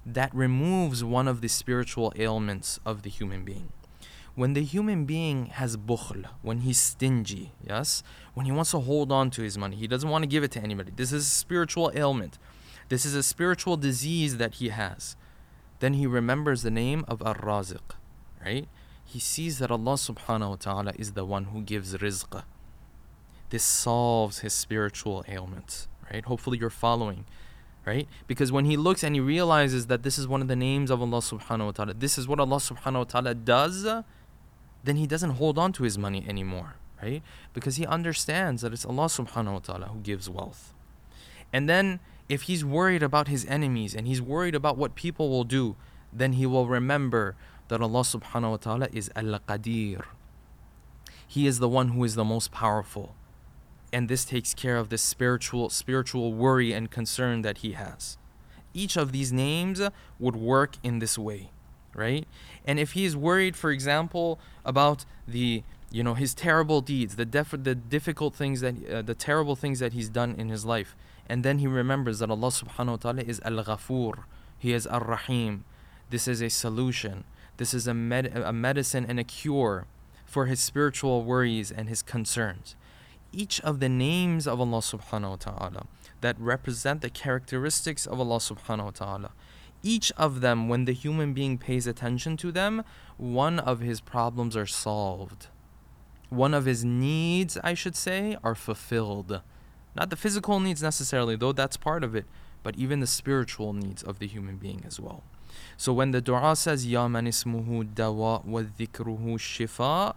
that 0.04 0.34
removes 0.34 1.02
one 1.02 1.26
of 1.26 1.40
the 1.40 1.48
spiritual 1.48 2.12
ailments 2.16 2.78
of 2.84 3.02
the 3.02 3.08
human 3.08 3.44
being. 3.44 3.72
When 4.34 4.52
the 4.52 4.62
human 4.62 5.04
being 5.04 5.46
has 5.46 5.76
bukhl, 5.76 6.26
when 6.42 6.58
he's 6.58 6.80
stingy, 6.80 7.52
yes, 7.66 8.02
when 8.34 8.46
he 8.46 8.52
wants 8.52 8.72
to 8.72 8.80
hold 8.80 9.12
on 9.12 9.30
to 9.30 9.42
his 9.42 9.56
money, 9.56 9.76
he 9.76 9.86
doesn't 9.86 10.10
want 10.10 10.22
to 10.24 10.28
give 10.28 10.42
it 10.42 10.50
to 10.52 10.60
anybody. 10.60 10.92
This 10.94 11.12
is 11.12 11.22
a 11.22 11.30
spiritual 11.30 11.92
ailment. 11.94 12.38
This 12.88 13.04
is 13.04 13.14
a 13.14 13.22
spiritual 13.22 13.76
disease 13.76 14.36
that 14.36 14.54
he 14.54 14.68
has. 14.68 15.16
Then 15.80 15.94
he 15.94 16.06
remembers 16.06 16.62
the 16.62 16.70
name 16.70 17.04
of 17.08 17.22
Ar-Raziq, 17.22 17.96
right? 18.44 18.68
He 19.04 19.18
sees 19.18 19.58
that 19.58 19.70
Allah 19.70 19.94
subhanahu 19.94 20.50
wa 20.50 20.56
ta'ala 20.56 20.92
is 20.98 21.12
the 21.12 21.24
one 21.24 21.44
who 21.46 21.62
gives 21.62 21.94
rizq. 21.94 22.42
This 23.50 23.62
solves 23.62 24.40
his 24.40 24.52
spiritual 24.52 25.24
ailments, 25.28 25.88
right? 26.10 26.24
Hopefully 26.24 26.58
you're 26.58 26.70
following, 26.70 27.24
right? 27.86 28.08
Because 28.26 28.50
when 28.50 28.64
he 28.64 28.76
looks 28.76 29.02
and 29.02 29.14
he 29.14 29.20
realizes 29.20 29.86
that 29.86 30.02
this 30.02 30.18
is 30.18 30.26
one 30.26 30.40
of 30.40 30.48
the 30.48 30.56
names 30.56 30.90
of 30.90 31.00
Allah 31.00 31.18
subhanahu 31.18 31.66
wa 31.66 31.70
ta'ala, 31.72 31.94
this 31.94 32.18
is 32.18 32.26
what 32.26 32.40
Allah 32.40 32.56
subhanahu 32.56 32.98
wa 32.98 33.04
ta'ala 33.04 33.34
does, 33.34 33.84
then 34.84 34.96
he 34.96 35.06
doesn't 35.06 35.30
hold 35.30 35.58
on 35.58 35.72
to 35.74 35.82
his 35.82 35.96
money 35.98 36.24
anymore, 36.28 36.76
right? 37.02 37.22
Because 37.52 37.76
he 37.76 37.86
understands 37.86 38.62
that 38.62 38.72
it's 38.72 38.84
Allah 38.84 39.06
subhanahu 39.06 39.52
wa 39.52 39.58
ta'ala 39.58 39.86
who 39.86 40.00
gives 40.00 40.28
wealth. 40.28 40.72
And 41.52 41.68
then 41.68 42.00
if 42.28 42.42
he's 42.42 42.64
worried 42.64 43.02
about 43.02 43.28
his 43.28 43.44
enemies 43.46 43.94
and 43.94 44.06
he's 44.06 44.22
worried 44.22 44.54
about 44.54 44.78
what 44.78 44.94
people 44.94 45.28
will 45.28 45.44
do, 45.44 45.76
then 46.12 46.34
he 46.34 46.46
will 46.46 46.66
remember 46.66 47.36
that 47.68 47.80
Allah 47.80 48.00
subhanahu 48.00 48.50
wa 48.50 48.56
ta'ala 48.56 48.88
is 48.92 49.10
Al 49.16 49.38
Qadir. 49.40 50.04
He 51.26 51.46
is 51.46 51.58
the 51.58 51.68
one 51.68 51.88
who 51.88 52.04
is 52.04 52.14
the 52.14 52.24
most 52.24 52.52
powerful. 52.52 53.14
And 53.92 54.08
this 54.08 54.24
takes 54.24 54.54
care 54.54 54.76
of 54.76 54.88
this 54.88 55.02
spiritual 55.02 55.70
spiritual 55.70 56.32
worry 56.32 56.72
and 56.72 56.90
concern 56.90 57.42
that 57.42 57.58
he 57.58 57.72
has. 57.72 58.18
Each 58.72 58.96
of 58.96 59.12
these 59.12 59.32
names 59.32 59.80
would 60.18 60.36
work 60.36 60.76
in 60.82 60.98
this 60.98 61.16
way, 61.16 61.50
right? 61.94 62.26
And 62.66 62.78
if 62.78 62.92
he 62.92 63.04
is 63.04 63.16
worried, 63.16 63.54
for 63.54 63.70
example, 63.70 64.40
about 64.64 65.04
the 65.28 65.62
you 65.92 66.02
know 66.02 66.14
his 66.14 66.34
terrible 66.34 66.80
deeds, 66.80 67.14
the 67.14 67.24
def- 67.24 67.62
the 67.62 67.76
difficult 67.76 68.34
things 68.34 68.60
that 68.62 68.74
uh, 68.90 69.02
the 69.02 69.14
terrible 69.14 69.54
things 69.54 69.78
that 69.78 69.92
he's 69.92 70.08
done 70.08 70.34
in 70.36 70.48
his 70.48 70.64
life, 70.64 70.96
and 71.28 71.44
then 71.44 71.58
he 71.58 71.66
remembers 71.66 72.18
that 72.18 72.30
Allah 72.30 72.48
subhanahu 72.48 72.88
wa 72.88 72.96
ta'ala 72.96 73.22
is 73.22 73.40
Al 73.44 73.64
Ghafur, 73.64 74.24
He 74.58 74.72
is 74.72 74.86
Al 74.86 75.00
Rahim. 75.00 75.64
This 76.10 76.28
is 76.28 76.42
a 76.42 76.50
solution. 76.50 77.24
This 77.56 77.72
is 77.72 77.86
a, 77.86 77.94
med- 77.94 78.36
a 78.36 78.52
medicine 78.52 79.06
and 79.08 79.18
a 79.18 79.24
cure 79.24 79.86
for 80.26 80.46
his 80.46 80.60
spiritual 80.60 81.24
worries 81.24 81.70
and 81.70 81.88
his 81.88 82.02
concerns. 82.02 82.76
Each 83.32 83.60
of 83.60 83.80
the 83.80 83.88
names 83.88 84.46
of 84.46 84.60
Allah 84.60 84.78
subhanahu 84.78 85.30
wa 85.30 85.36
ta'ala 85.36 85.86
that 86.20 86.38
represent 86.38 87.00
the 87.00 87.10
characteristics 87.10 88.06
of 88.06 88.18
Allah 88.20 88.36
subhanahu 88.38 88.84
wa 88.84 88.90
ta'ala, 88.90 89.30
each 89.82 90.10
of 90.16 90.40
them, 90.40 90.68
when 90.68 90.86
the 90.86 90.92
human 90.92 91.34
being 91.34 91.58
pays 91.58 91.86
attention 91.86 92.36
to 92.38 92.50
them, 92.50 92.84
one 93.16 93.58
of 93.58 93.80
his 93.80 94.00
problems 94.00 94.56
are 94.56 94.66
solved. 94.66 95.48
One 96.30 96.54
of 96.54 96.64
his 96.64 96.84
needs, 96.84 97.58
I 97.62 97.74
should 97.74 97.94
say, 97.94 98.36
are 98.42 98.54
fulfilled. 98.54 99.42
Not 99.94 100.10
the 100.10 100.16
physical 100.16 100.58
needs 100.60 100.82
necessarily, 100.82 101.36
though 101.36 101.52
that's 101.52 101.76
part 101.76 102.02
of 102.02 102.14
it, 102.14 102.24
but 102.62 102.76
even 102.76 103.00
the 103.00 103.06
spiritual 103.06 103.72
needs 103.72 104.02
of 104.02 104.18
the 104.18 104.26
human 104.26 104.56
being 104.56 104.82
as 104.86 104.98
well. 104.98 105.22
So 105.76 105.92
when 105.92 106.10
the 106.10 106.20
dua 106.20 106.56
says 106.56 106.86
Ya 106.86 107.06
man 107.08 107.26
ismuhu 107.26 107.94
dawa 107.94 108.44
wa 108.44 108.62
dhikruhu 108.62 109.38
shifa, 109.38 110.14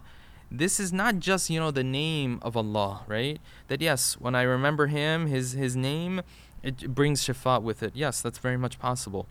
this 0.50 0.80
is 0.80 0.92
not 0.92 1.18
just, 1.18 1.50
you 1.50 1.60
know, 1.60 1.70
the 1.70 1.84
name 1.84 2.38
of 2.42 2.56
Allah, 2.56 3.02
right? 3.06 3.38
That 3.68 3.80
yes, 3.80 4.14
when 4.18 4.34
I 4.34 4.42
remember 4.42 4.86
him, 4.86 5.26
his 5.26 5.52
his 5.52 5.76
name, 5.76 6.22
it 6.62 6.94
brings 6.94 7.22
shifa 7.22 7.62
with 7.62 7.82
it. 7.82 7.92
Yes, 7.94 8.20
that's 8.20 8.38
very 8.38 8.56
much 8.56 8.78
possible. 8.78 9.26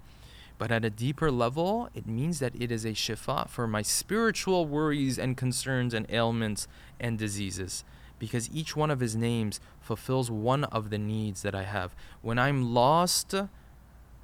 But 0.59 0.71
at 0.71 0.85
a 0.85 0.89
deeper 0.89 1.29
level, 1.29 1.89
it 1.93 2.07
means 2.07 2.39
that 2.39 2.55
it 2.55 2.71
is 2.71 2.85
a 2.85 2.91
shifa 2.91 3.49
for 3.49 3.67
my 3.67 3.81
spiritual 3.81 4.65
worries 4.65 5.19
and 5.19 5.35
concerns 5.35 5.93
and 5.93 6.05
ailments 6.09 6.67
and 6.99 7.17
diseases 7.17 7.83
because 8.19 8.49
each 8.51 8.75
one 8.75 8.91
of 8.91 8.99
his 8.99 9.15
names 9.15 9.59
fulfills 9.79 10.31
one 10.31 10.63
of 10.65 10.89
the 10.89 10.97
needs 10.97 11.41
that 11.41 11.55
I 11.55 11.63
have. 11.63 11.95
When 12.21 12.39
I'm 12.39 12.73
lost, 12.73 13.33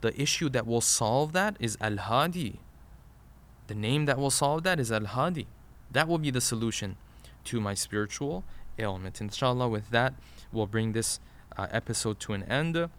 the 0.02 0.22
issue 0.22 0.50
that 0.50 0.68
will 0.68 0.82
solve 0.82 1.32
that 1.34 1.56
is 1.60 1.78
Al 1.80 1.98
Hadi. 1.98 2.60
The 3.68 3.76
name 3.76 4.06
that 4.06 4.18
will 4.18 4.32
solve 4.32 4.64
that 4.64 4.80
is 4.80 4.92
Al 4.92 5.06
Hadi. 5.06 5.48
That 5.92 6.08
will 6.08 6.18
be 6.18 6.32
the 6.32 6.42
solution 6.42 6.98
to 7.46 7.62
my 7.62 7.74
spiritual 7.74 8.44
ailment. 8.80 9.22
Inshallah, 9.22 9.70
with 9.70 9.90
that, 9.92 10.14
we'll 10.52 10.68
bring 10.68 10.94
this 10.94 11.20
uh, 11.58 11.68
episode 11.72 12.20
to 12.22 12.34
an 12.34 12.44
end. 12.44 12.90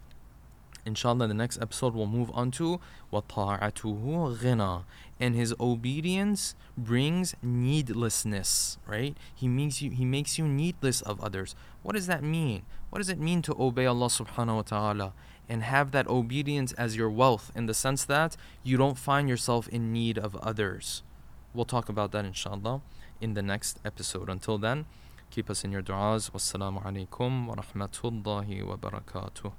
Inshallah, 0.86 1.28
the 1.28 1.34
next 1.34 1.60
episode 1.60 1.94
we'll 1.94 2.06
move 2.06 2.30
on 2.32 2.50
to 2.52 2.80
وَطَاعَتُهُ 3.12 4.38
غِنَى 4.38 4.84
And 5.18 5.34
his 5.34 5.54
obedience 5.60 6.54
brings 6.76 7.34
needlessness, 7.42 8.78
right? 8.86 9.14
He 9.34 9.46
makes 9.46 9.82
you 9.82 9.90
he 9.90 10.04
makes 10.04 10.38
you 10.38 10.48
needless 10.48 11.02
of 11.02 11.20
others. 11.20 11.54
What 11.82 11.94
does 11.96 12.06
that 12.06 12.22
mean? 12.22 12.62
What 12.88 12.98
does 12.98 13.10
it 13.10 13.18
mean 13.18 13.42
to 13.42 13.54
obey 13.60 13.86
Allah 13.86 14.06
subhanahu 14.06 14.56
wa 14.56 14.62
ta'ala 14.62 15.12
and 15.48 15.62
have 15.62 15.90
that 15.92 16.08
obedience 16.08 16.72
as 16.72 16.96
your 16.96 17.10
wealth 17.10 17.52
in 17.54 17.66
the 17.66 17.74
sense 17.74 18.04
that 18.06 18.36
you 18.62 18.76
don't 18.76 18.98
find 18.98 19.28
yourself 19.28 19.68
in 19.68 19.92
need 19.92 20.16
of 20.16 20.34
others? 20.36 21.02
We'll 21.52 21.66
talk 21.66 21.88
about 21.88 22.12
that 22.12 22.24
inshallah 22.24 22.80
in 23.20 23.34
the 23.34 23.42
next 23.42 23.80
episode. 23.84 24.30
Until 24.30 24.56
then, 24.56 24.86
keep 25.30 25.50
us 25.50 25.62
in 25.62 25.72
your 25.72 25.82
du'as. 25.82 26.30
Wassalamu 26.30 26.82
alaikum 26.82 27.46
wa 27.46 27.56
rahmatullahi 27.56 28.64
wa 28.66 28.76
barakatuh. 28.76 29.52